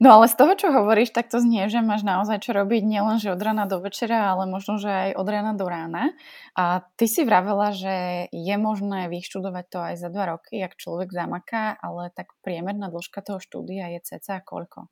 [0.00, 3.20] No ale z toho, čo hovoríš, tak to znie, že máš naozaj čo robiť nielen,
[3.20, 6.16] že od rána do večera, ale možno, že aj od rána do rána.
[6.56, 11.12] A ty si vravela, že je možné vyštudovať to aj za dva roky, ak človek
[11.12, 14.88] zamaká, ale tak priemerná dĺžka toho štúdia je ceca koľko?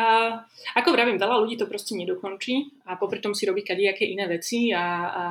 [0.00, 0.40] A
[0.80, 4.72] ako vravím, veľa ľudí to proste nedokončí a popri tom si robí kadejaké iné veci
[4.72, 5.22] a, a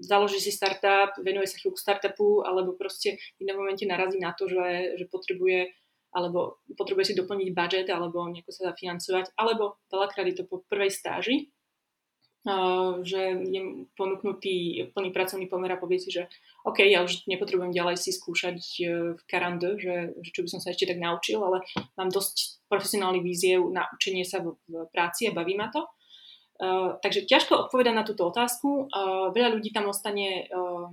[0.00, 4.46] založí si startup, venuje sa chvíľku startupu alebo proste v inom momente narazí na to,
[4.46, 5.72] že, že potrebuje
[6.08, 10.88] alebo potrebuje si doplniť budget alebo nejako sa zafinancovať, alebo veľakrát je to po prvej
[10.88, 11.52] stáži,
[13.04, 13.60] že je
[13.92, 16.32] ponúknutý plný pracovný pomer a povie si, že
[16.64, 18.84] OK, ja už nepotrebujem ďalej si skúšať e,
[19.18, 21.60] v karande, že, že čo by som sa ešte tak naučil, ale
[21.98, 25.84] mám dosť profesionálny víziev na učenie sa v, v práci a baví ma to.
[26.58, 28.90] Uh, takže ťažko odpovedať na túto otázku.
[28.90, 30.90] Uh, veľa ľudí tam ostane, uh,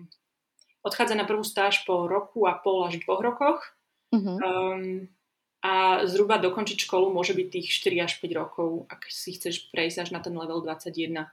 [0.85, 3.61] odchádza na prvú stáž po roku a pol až dvoch rokoch.
[4.13, 4.37] Uh-huh.
[4.45, 5.09] Um,
[5.65, 10.05] a zhruba dokončiť školu môže byť tých 4 až 5 rokov, ak si chceš prejsť
[10.05, 11.25] až na ten level 21.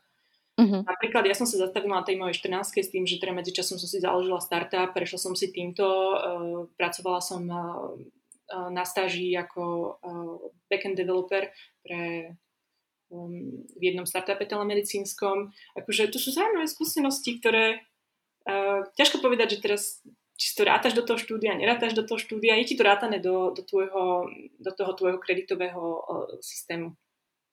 [0.56, 0.80] Uh-huh.
[0.80, 3.88] Napríklad ja som sa zastavila na tej mojej 14 s tým, že teda medzičasom som
[3.88, 7.92] si založila startup, prešla som si týmto, uh, pracovala som uh,
[8.72, 9.62] na stáži ako
[10.00, 10.36] uh,
[10.72, 11.52] backend developer
[11.84, 12.32] pre
[13.12, 15.52] um, v jednom startupe telemedicínskom.
[15.76, 17.84] Akože to sú zaujímavé skúsenosti, ktoré
[18.48, 19.82] uh, ťažko povedať, že teraz
[20.40, 23.52] či to rátaš do toho štúdia, nerátaš do toho štúdia, je ti to rátané do,
[23.52, 24.26] do, tvojho,
[24.58, 26.96] do toho tvojho kreditového uh, systému.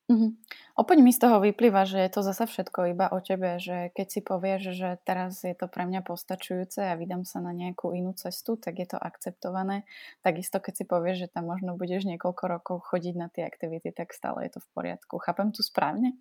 [0.09, 0.31] Mm-hmm.
[0.73, 4.07] Opäť mi z toho vyplýva, že je to zase všetko iba o tebe, že keď
[4.09, 8.17] si povieš, že teraz je to pre mňa postačujúce a vydám sa na nejakú inú
[8.17, 9.85] cestu, tak je to akceptované.
[10.25, 14.09] Takisto keď si povieš, že tam možno budeš niekoľko rokov chodiť na tie aktivity, tak
[14.17, 15.21] stále je to v poriadku.
[15.21, 16.17] Chápem tu správne?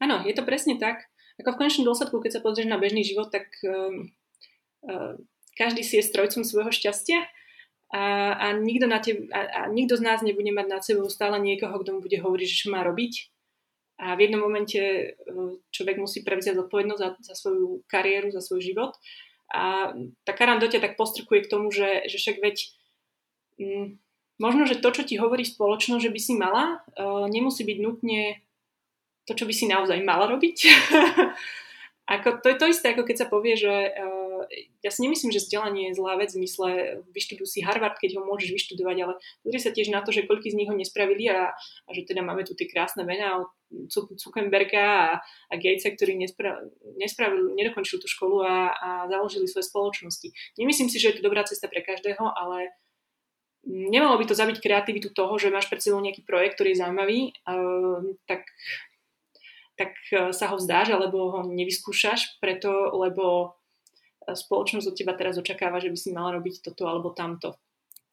[0.00, 1.12] Áno, je to presne tak.
[1.36, 4.08] Ako v konečnom dôsledku, keď sa pozrieš na bežný život, tak um,
[4.88, 5.20] uh,
[5.52, 7.28] každý si je strojcom svojho šťastia
[7.88, 11.40] a, a, nikto na te, a, a nikto z nás nebude mať nad sebou stále
[11.40, 13.32] niekoho, kto mu bude hovoriť, čo má robiť.
[13.98, 15.06] A v jednom momente e,
[15.74, 18.92] človek musí prevziať zodpovednosť za, za svoju kariéru, za svoj život.
[19.48, 22.56] A tá Karan ťa tak postrkuje k tomu, že, že však veď
[23.58, 23.86] m, mm,
[24.38, 28.38] možno, že to, čo ti hovorí spoločnosť, že by si mala, uh, nemusí byť nutne
[29.26, 30.56] to, čo by si naozaj mala robiť.
[32.08, 34.27] Ako, to je to isté, ako keď sa povie, že uh,
[34.82, 36.68] ja si nemyslím, že vzdelanie je zlá vec v zmysle
[37.12, 39.12] vyštuduj si Harvard, keď ho môžeš vyštudovať, ale
[39.44, 42.24] pozri sa tiež na to, že koľko z nich ho nespravili a, a že teda
[42.24, 43.48] máme tu tie krásne mená od
[43.92, 45.08] Zuckerberga a,
[45.52, 46.56] a Gatesa, ktorí nespra,
[46.96, 50.28] nespravili, nedokončili tú školu a, a založili svoje spoločnosti.
[50.56, 52.72] Nemyslím si, že je to dobrá cesta pre každého, ale
[53.68, 57.18] nemalo by to zabiť kreativitu toho, že máš pred sebou nejaký projekt, ktorý je zaujímavý,
[57.44, 58.48] uh, tak
[59.78, 63.57] tak e, sa ho vzdáš alebo ho nevyskúšaš, preto lebo
[64.34, 67.56] spoločnosť od teba teraz očakáva, že by si mala robiť toto alebo tamto.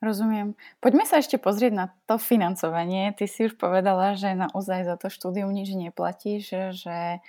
[0.04, 0.60] Rozumiem.
[0.84, 3.16] Poďme sa ešte pozrieť na to financovanie.
[3.16, 7.24] Ty si už povedala, že naozaj za to štúdium nič neplatíš, že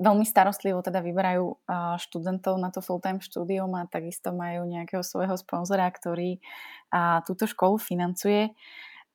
[0.00, 1.68] veľmi starostlivo teda vyberajú
[2.00, 6.40] študentov na to full-time štúdium a takisto majú nejakého svojho sponzora, ktorý
[7.28, 8.54] túto školu financuje.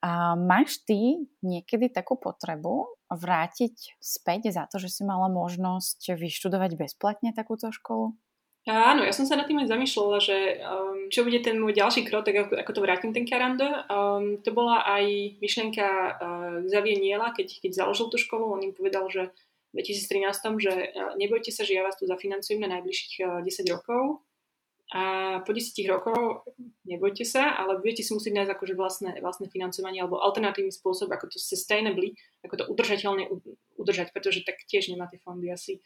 [0.06, 6.78] A máš ty niekedy takú potrebu vrátiť späť za to, že si mala možnosť vyštudovať
[6.78, 8.14] bezplatne takúto školu?
[8.68, 12.04] Áno, ja som sa nad tým aj zamýšľala, že um, čo bude ten môj ďalší
[12.04, 13.64] krok, tak ako, ako to vrátim ten Karando.
[13.88, 18.76] Um, to bola aj myšlienka uh, Xavier Niela, keď, keď založil tú školu, on im
[18.76, 19.32] povedal, že
[19.72, 23.72] v 2013, že uh, nebojte sa, že ja vás tu zafinancujem na najbližších uh, 10
[23.72, 24.28] rokov
[24.92, 25.04] a
[25.48, 26.48] po 10 rokov
[26.84, 31.32] nebojte sa, ale budete si musieť nájsť akože vlastné, vlastné financovanie alebo alternatívny spôsob, ako
[31.32, 33.32] to sustainably, ako to udržateľne
[33.80, 35.84] udržať, pretože tak tiež nemá tie fondy asi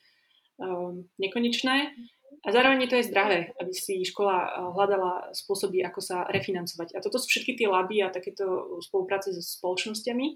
[0.62, 1.94] um, nekonečné.
[2.42, 6.98] A zároveň je to aj zdravé, aby si škola uh, hľadala spôsoby, ako sa refinancovať.
[6.98, 10.28] A toto sú všetky tie laby a takéto spolupráce so spoločnosťami,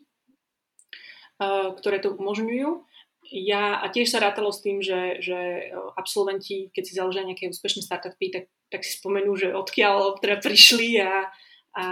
[1.41, 2.85] uh, ktoré to umožňujú.
[3.33, 7.81] Ja, a tiež sa rátalo s tým, že, že absolventi, keď si založia nejaké úspešné
[7.81, 11.33] startupy, tak, tak si spomenú, že odkiaľ teda prišli a,
[11.73, 11.85] a,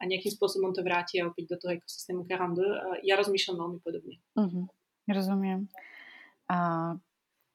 [0.00, 2.24] a nejakým spôsobom to vrátia opäť do toho ekosystému.
[3.04, 4.16] Ja rozmýšľam veľmi podobne.
[4.32, 4.64] Uh-huh.
[5.12, 5.68] Rozumiem.
[6.48, 6.56] A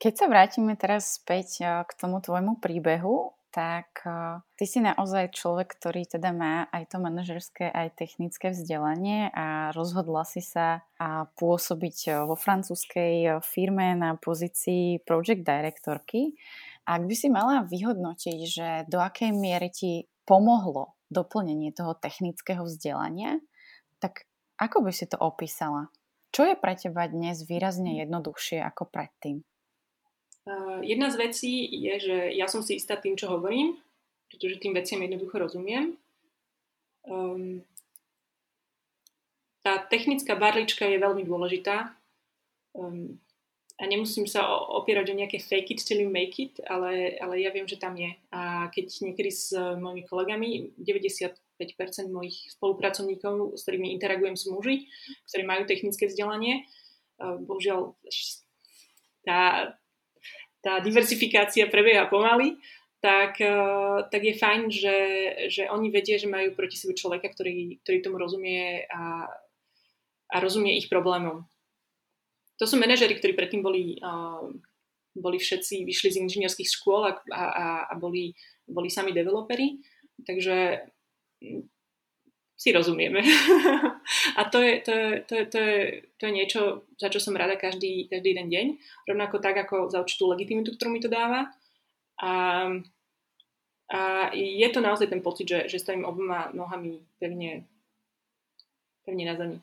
[0.04, 4.04] keď sa vrátime teraz späť k tomu tvojmu príbehu, tak
[4.60, 10.28] ty si naozaj človek, ktorý teda má aj to manažerské, aj technické vzdelanie a rozhodla
[10.28, 10.84] si sa
[11.39, 16.36] pôsobiť vo francúzskej firme na pozícii project directorky.
[16.84, 23.39] Ak by si mala vyhodnotiť, že do akej miery ti pomohlo doplnenie toho technického vzdelania,
[24.04, 24.28] tak
[24.60, 25.93] ako by si to opísala?
[26.34, 29.45] Čo je pre teba dnes výrazne jednoduchšie ako predtým?
[30.43, 33.79] Uh, jedna z vecí je, že ja som si istá tým, čo hovorím,
[34.27, 35.95] pretože tým veciam jednoducho rozumiem.
[37.07, 37.63] Um,
[39.63, 41.95] tá technická barlička je veľmi dôležitá
[42.75, 43.15] um,
[43.79, 47.47] a nemusím sa opierať o nejaké fake it till you make it, ale, ale ja
[47.55, 48.11] viem, že tam je.
[48.35, 51.39] A keď niekedy s mojimi kolegami, 95%
[52.11, 54.91] mojich spolupracovníkov, s ktorými interagujem, sú muži,
[55.31, 56.67] ktorí majú technické vzdelanie,
[57.23, 57.95] uh, bohužiaľ
[59.23, 59.71] tá,
[60.64, 62.55] tá diversifikácia prebieha pomaly,
[63.03, 64.97] tak, eh, tak je fajn, že,
[65.51, 69.28] že oni vedia, že majú proti sebe človeka, ktorý, ktorý tomu rozumie a,
[70.32, 71.43] a rozumie ich problémom.
[72.57, 74.45] To sú manažery, ktorí predtým boli, uh,
[75.18, 77.45] boli všetci, vyšli z inžinierských škôl a, a,
[77.91, 78.32] a boli,
[78.64, 79.84] boli sami developeri.
[80.24, 80.86] Takže
[82.56, 83.20] si rozumieme.
[84.39, 85.80] a to je, to, je, to, je, to, je,
[86.18, 86.62] to je niečo,
[87.01, 88.66] za čo som rada každý, každý jeden deň.
[89.10, 91.49] Rovnako tak, ako za určitú legitimitu, ktorú mi to dáva.
[92.22, 92.32] A,
[93.89, 93.99] a
[94.38, 97.66] je to naozaj ten pocit, že, že stojím oboma nohami pevne,
[99.04, 99.58] pevne na zemi.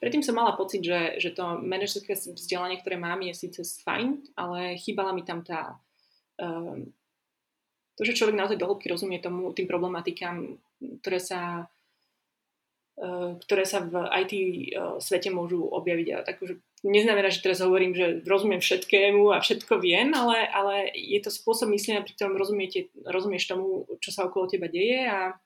[0.00, 4.80] Predtým som mala pocit, že, že to manažerské vzdelanie, ktoré mám, je síce fajn, ale
[4.80, 5.76] chýbala mi tam tá...
[6.40, 6.90] Um,
[7.98, 10.56] to, že človek naozaj dohlbky rozumie tomu, tým problematikám,
[11.02, 11.66] ktoré sa
[13.46, 13.94] ktoré sa v
[14.26, 14.50] IT eh,
[14.98, 16.08] svete môžu objaviť.
[16.18, 20.74] A tak už neznamená, že teraz hovorím, že rozumiem všetkému a všetko viem, ale, ale
[20.94, 25.38] je to spôsob myslenia, pri ktorom rozumiete, rozumieš tomu, čo sa okolo teba deje a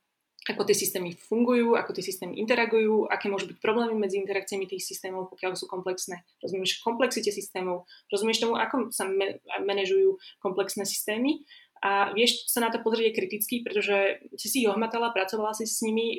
[0.43, 4.83] ako tie systémy fungujú, ako tie systémy interagujú, aké môžu byť problémy medzi interakciami tých
[4.83, 6.27] systémov, pokiaľ sú komplexné.
[6.43, 9.07] Rozumieš komplexite systémov, rozumieš tomu, ako sa
[9.63, 11.47] manažujú komplexné systémy
[11.79, 15.79] a vieš sa na to pozrieť kriticky, pretože si si ich ohmatala, pracovala si s
[15.87, 16.19] nimi,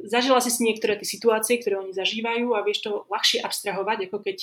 [0.00, 4.18] zažila si si niektoré tie situácie, ktoré oni zažívajú a vieš to ľahšie abstrahovať, ako
[4.24, 4.38] keď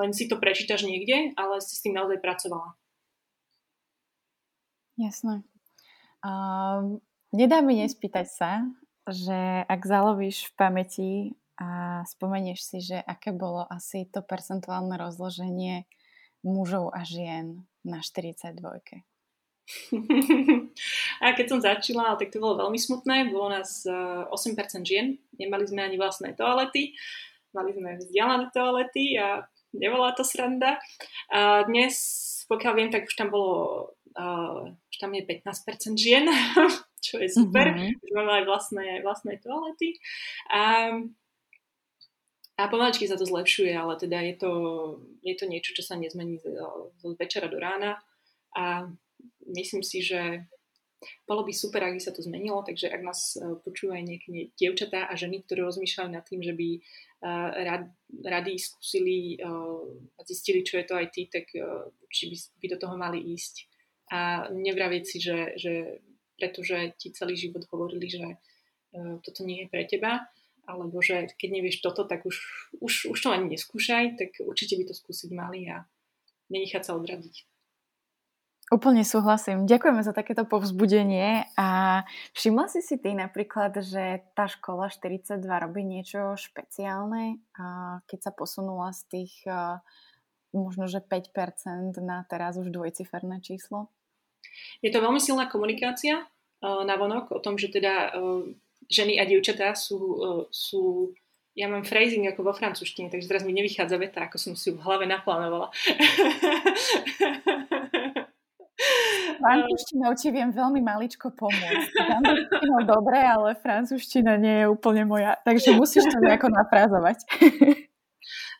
[0.00, 2.76] len si to prečítaš niekde, ale si s tým naozaj pracovala.
[4.96, 5.44] Jasné.
[6.22, 7.00] Uh,
[7.32, 8.50] nedá mi nespýtať sa,
[9.08, 11.12] že ak zalovíš v pamäti
[11.58, 15.84] a spomenieš si, že aké bolo asi to percentuálne rozloženie
[16.46, 18.62] mužov a žien na 42.
[21.22, 23.30] a keď som začala, tak to bolo veľmi smutné.
[23.30, 25.06] Bolo nás 8% eh, žien,
[25.38, 26.98] nemali sme ani vlastné toalety,
[27.54, 30.82] mali sme vzdialené toalety a nebola to sranda.
[31.30, 31.94] A dnes,
[32.50, 36.26] pokiaľ viem, tak už tam bolo, uh, už tam je 15% žien,
[37.06, 38.18] čo je super, mm-hmm.
[38.18, 40.02] máme aj vlastné, vlastné toalety.
[40.50, 40.90] A,
[42.58, 44.52] a pomaličky sa to zlepšuje, ale teda je to,
[45.22, 46.50] je to niečo, čo sa nezmení z,
[46.98, 48.02] z večera do rána.
[48.58, 48.90] A
[49.48, 50.50] myslím si, že
[51.26, 55.10] bolo by super, ak by sa to zmenilo, takže ak nás e, počúvajú nejaké dievčatá
[55.10, 56.80] a ženy, ktoré rozmýšľajú nad tým, že by e,
[57.66, 57.84] rad,
[58.22, 59.48] rady skúsili e,
[60.16, 61.46] a zistili, čo je to IT, tak
[62.12, 63.54] či by, by do toho mali ísť.
[64.12, 66.02] A nevravieť si, že, že
[66.36, 68.20] pretože ti celý život hovorili, že
[69.24, 70.28] toto nie je pre teba,
[70.68, 72.36] alebo že keď nevieš toto, tak už,
[72.84, 75.88] už, už to ani neskúšaj, tak určite by to skúsiť mali a
[76.52, 77.51] nenechať sa odradiť.
[78.72, 79.68] Úplne súhlasím.
[79.68, 82.00] Ďakujeme za takéto povzbudenie a
[82.32, 87.36] všimla si si ty napríklad, že tá škola 42 robí niečo špeciálne,
[88.08, 89.44] keď sa posunula z tých
[90.56, 93.92] možno, že 5% na teraz už dvojciferné číslo?
[94.80, 96.24] Je to veľmi silná komunikácia
[96.64, 98.16] na vonok o tom, že teda
[98.88, 100.00] ženy a dievčatá sú,
[100.48, 101.12] sú
[101.52, 104.80] ja mám phrasing ako vo francúzštine, takže teraz mi nevychádza veta, ako som si v
[104.80, 105.68] hlave naplánovala.
[109.42, 111.90] Francúzštinou ti viem veľmi maličko pomôcť.
[111.90, 117.26] Francúzštinou dobre, ale francúzština nie je úplne moja, takže musíš to nejako nafrázovať.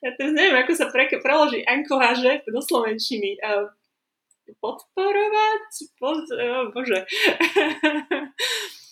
[0.03, 3.39] Ja teraz neviem, ako sa pre, preloží ankoháže do slovenčiny.
[4.59, 5.65] Podporovať?
[5.97, 7.07] Pod, oh, bože.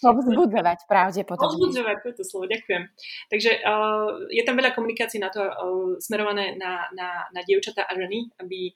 [0.01, 1.45] Povzbudzovať pravdepodobne.
[1.45, 2.89] Povzbudzovať, to je to slovo, ďakujem.
[3.29, 7.93] Takže uh, je tam veľa komunikácií na to uh, smerované na, na, na dievčatá a
[7.93, 8.73] ženy, aby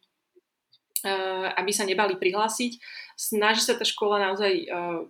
[1.55, 2.81] aby sa nebali prihlásiť.
[3.15, 5.03] Snaží sa tá škola naozaj eh,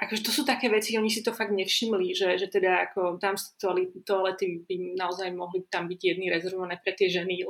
[0.00, 3.36] akože to sú také veci, oni si to fakt nevšimli, že, že teda ako tam
[4.02, 7.44] toalety by naozaj mohli tam byť jedny rezervované pre tie ženy.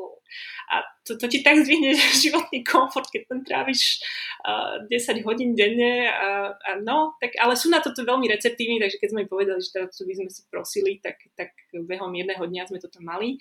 [0.70, 1.94] A to, to ti tak zvihne
[2.24, 4.02] životný komfort, keď tam tráviš
[4.44, 6.10] uh, eh, 10 hodín denne.
[6.10, 9.60] A, a no, tak, ale sú na toto veľmi receptívni, takže keď sme im povedali,
[9.62, 13.40] že teda by sme si prosili, tak, tak behom jedného dňa sme to tam mali.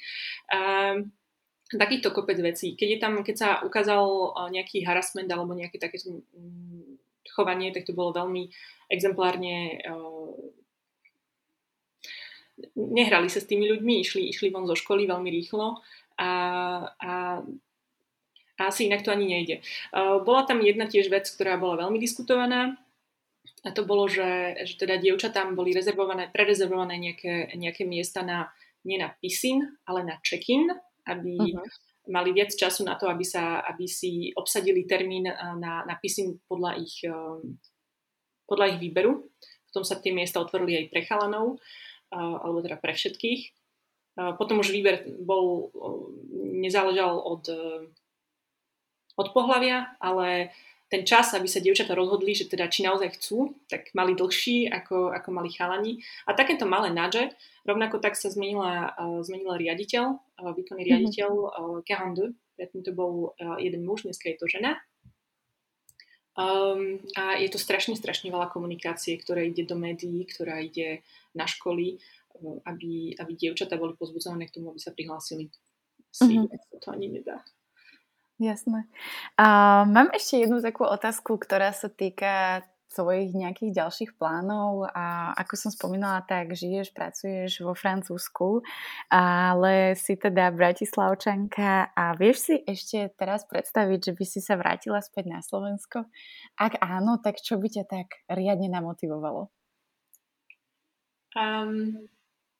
[0.53, 1.11] Um,
[1.77, 2.73] takýchto kopec vecí.
[2.73, 6.97] Keď, je tam, keď sa ukázal eh, nejaký harassment alebo nejaké takéto mm,
[7.29, 8.49] chovanie, tak to bolo veľmi
[8.89, 10.33] exemplárne uh,
[12.75, 15.79] nehrali sa s tými ľuďmi, išli, išli von zo školy veľmi rýchlo
[16.19, 16.31] a,
[16.99, 17.13] a,
[18.59, 19.63] a asi inak to ani nejde.
[19.93, 22.75] Uh, bola tam jedna tiež vec, ktorá bola veľmi diskutovaná
[23.63, 28.51] a to bolo, že, že teda dievčatám boli rezervované, prerezervované nejaké, nejaké miesta na,
[28.83, 30.71] nie na pisin, ale na check-in
[31.09, 31.65] aby uh-huh.
[32.13, 36.37] mali viac času na to, aby, sa, aby si obsadili termín eh, na, na písim
[36.45, 37.39] podľa ich, eh,
[38.45, 39.25] podľa ich výberu.
[39.69, 43.57] Potom sa tie miesta otvorili aj pre chalanov, eh, alebo teda pre všetkých.
[44.19, 45.71] Potom už výber bol,
[46.35, 47.39] nezáležal od,
[49.15, 50.51] od pohľavia, ale
[50.89, 55.13] ten čas, aby sa dievčatá rozhodli, že teda či naozaj chcú, tak mali dlhší ako,
[55.13, 56.01] ako mali chalani.
[56.25, 57.29] A takéto malé nádže,
[57.61, 60.89] rovnako tak sa zmenila, uh, zmenila riaditeľ, uh, výkonný mhm.
[60.89, 64.81] riaditeľ uh, 42, predtým to bol uh, jeden muž, dneska je to žena.
[66.39, 71.03] Um, a je to strašne, strašne veľa komunikácie, ktorá ide do médií, ktorá ide
[71.35, 71.99] na školy,
[72.63, 75.51] aby, aby dievčatá boli pozbudzované k tomu, aby sa prihlásili.
[76.09, 76.79] Si mm-hmm.
[76.79, 77.43] to ani nedá.
[78.39, 78.87] Jasné.
[79.35, 85.53] A mám ešte jednu takú otázku, ktorá sa týka svojich nejakých ďalších plánov a ako
[85.53, 88.65] som spomínala, tak žiješ, pracuješ vo Francúzsku,
[89.13, 95.03] ale si teda Bratislavčanka a vieš si ešte teraz predstaviť, že by si sa vrátila
[95.05, 96.09] späť na Slovensko?
[96.57, 99.53] Ak áno, tak čo by ťa tak riadne namotivovalo?
[101.37, 102.09] Um,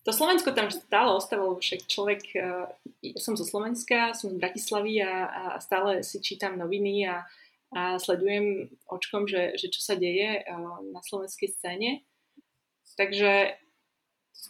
[0.04, 2.72] to Slovensko tam stále ostávalo, však človek, ja
[3.04, 7.28] eh, som zo Slovenska, som z Bratislavy a, a stále si čítam noviny a,
[7.76, 12.04] a sledujem očkom, že, že čo sa deje eh, na slovenskej scéne.
[13.00, 13.56] Takže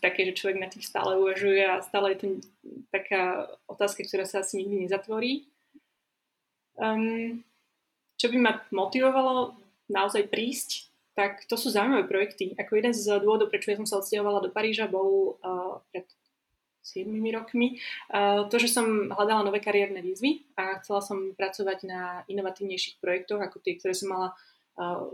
[0.01, 2.27] také, že človek na tých stále uvažuje a stále je to
[2.93, 5.49] taká otázka, ktorá sa asi nikdy nezatvorí.
[6.79, 7.43] Um,
[8.15, 9.57] čo by ma motivovalo
[9.91, 10.88] naozaj prísť
[11.19, 12.55] tak to sú zaujímavé projekty.
[12.55, 16.07] Ako jeden z dôvodov, prečo ja som sa odsťahovala do Paríža, bol uh, pred
[16.79, 17.75] 7 rokmi
[18.15, 23.43] uh, to, že som hľadala nové kariérne výzvy a chcela som pracovať na inovatívnejších projektoch,
[23.43, 24.29] ako tie, ktoré som mala
[24.79, 25.11] uh,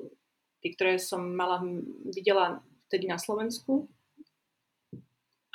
[0.62, 1.66] tie, ktoré som mala,
[2.06, 3.89] videla vtedy na Slovensku.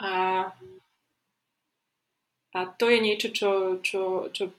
[0.02, 0.46] A,
[2.50, 4.50] a to je niečo, čo, čo, čo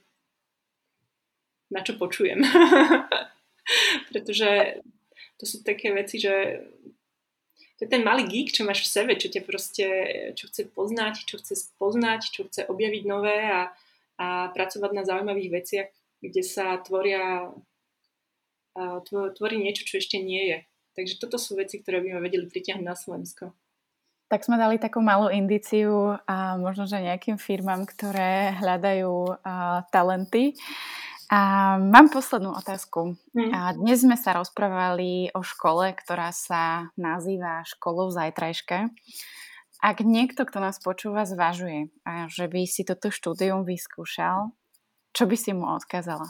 [1.72, 2.44] na čo počujem.
[4.12, 4.84] Pretože
[5.42, 6.62] to sú také veci, že
[7.82, 9.88] to je ten malý geek, čo máš v sebe, čo ťa proste,
[10.38, 13.74] čo chce poznať, čo chce spoznať, čo chce objaviť nové a,
[14.22, 15.90] a pracovať na zaujímavých veciach,
[16.22, 17.50] kde sa tvoria,
[19.10, 20.58] tvorí niečo, čo ešte nie je.
[20.94, 23.50] Takže toto sú veci, ktoré by ma vedeli pritiahnuť na Slovensko.
[24.30, 30.54] Tak sme dali takú malú indiciu a možno, že nejakým firmám, ktoré hľadajú a, talenty.
[31.32, 33.16] A mám poslednú otázku.
[33.32, 33.52] Hmm.
[33.56, 38.92] A dnes sme sa rozprávali o škole, ktorá sa nazýva školou zajtrajška.
[39.80, 44.52] Ak niekto, kto nás počúva, zvažuje, a že by si toto štúdium vyskúšal,
[45.16, 46.28] čo by si mu odkázala?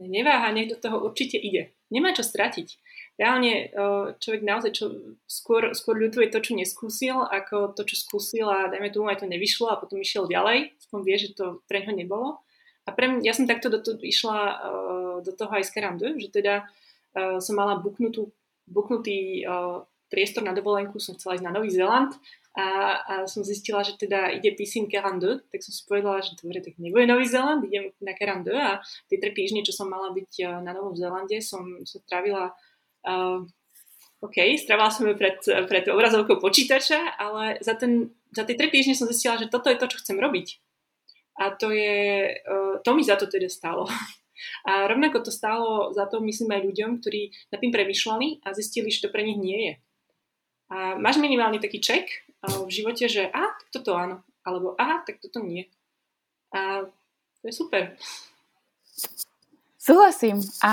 [0.00, 1.76] Neváha, nech do toho určite ide.
[1.92, 2.80] Nemá čo stratiť.
[3.20, 3.68] Reálne
[4.16, 4.96] človek naozaj čo,
[5.28, 9.26] skôr, skôr ľutuje to, čo neskúsil, ako to, čo skúsil a dajme tomu aj to
[9.28, 10.72] nevyšlo a potom išiel ďalej.
[10.80, 12.40] Aspoň vie, že to pre ňo nebolo.
[12.90, 16.18] A pre mňa, ja som takto do to, išla uh, do toho aj z Karandu,
[16.18, 18.34] že teda uh, som mala buknutú,
[18.66, 22.18] buknutý uh, priestor na dovolenku, som chcela ísť na Nový Zeland
[22.58, 26.58] a, a som zistila, že teda ide písim Karandu, tak som si povedala, že dobre,
[26.58, 30.30] tak nebude Nový Zeland, idem na Karandu a tie tri týždne, čo som mala byť
[30.42, 32.50] uh, na Novom Zelande, som, som trávila
[33.06, 33.46] uh,
[34.20, 38.92] OK, strávila som ju pred, pred obrazovkou počítača, ale za, ten, za tie tri týždne
[38.92, 40.60] som zistila, že toto je to, čo chcem robiť.
[41.38, 43.86] A to je, e, to mi za to teda stálo.
[44.64, 48.88] A rovnako to stálo za to, myslím, aj ľuďom, ktorí nad tým premyšľali a zistili,
[48.88, 49.72] že to pre nich nie je.
[50.72, 52.16] A máš minimálny taký ček e,
[52.48, 55.68] v živote, že a, tak toto áno, alebo aha, tak toto nie.
[56.56, 56.88] A
[57.40, 57.94] to je super.
[59.80, 60.72] Súhlasím a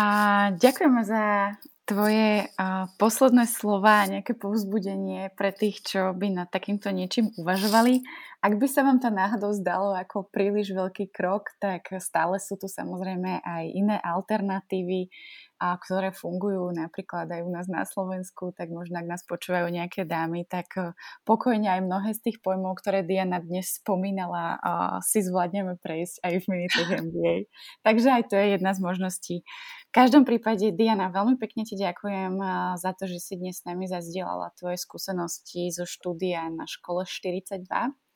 [0.60, 1.55] ďakujeme za
[1.88, 8.03] tvoje uh, posledné slova a nejaké povzbudenie pre tých, čo by nad takýmto niečím uvažovali.
[8.48, 12.72] Ak by sa vám to náhodou zdalo ako príliš veľký krok, tak stále sú tu
[12.72, 15.12] samozrejme aj iné alternatívy
[15.60, 20.08] a ktoré fungujú napríklad aj u nás na Slovensku, tak možno ak nás počúvajú nejaké
[20.08, 20.95] dámy, tak eh,
[21.28, 24.64] pokojne aj mnohé z tých pojmov, ktoré Diana dnes spomínala,
[25.04, 27.52] si zvládneme prejsť aj v Minitech MBA.
[27.84, 29.36] Takže aj to je jedna z možností.
[29.43, 33.68] V každom prípade, Diana, veľmi pekne ti ďakujem eh, za to, že si dnes s
[33.68, 38.07] nami zazdielala tvoje skúsenosti zo štúdia na škole 42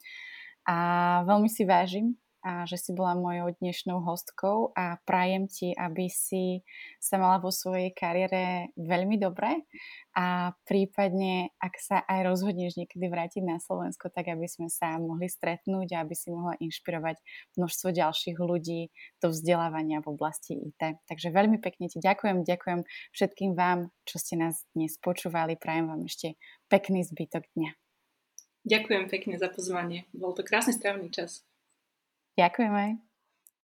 [0.72, 0.76] a
[1.28, 6.66] veľmi si vážim a že si bola mojou dnešnou hostkou a prajem ti, aby si
[6.98, 9.62] sa mala vo svojej kariére veľmi dobre
[10.18, 15.30] a prípadne, ak sa aj rozhodneš niekedy vrátiť na Slovensko, tak aby sme sa mohli
[15.30, 17.22] stretnúť a aby si mohla inšpirovať
[17.62, 18.90] množstvo ďalších ľudí
[19.22, 20.98] do vzdelávania v oblasti IT.
[21.06, 22.82] Takže veľmi pekne ti ďakujem, ďakujem
[23.14, 26.42] všetkým vám, čo ste nás dnes počúvali, prajem vám ešte
[26.74, 27.81] pekný zbytok dňa.
[28.62, 30.06] Ďakujem pekne za pozvanie.
[30.14, 31.42] Bol to krásny strávny čas.
[32.38, 33.11] Ďakujeme.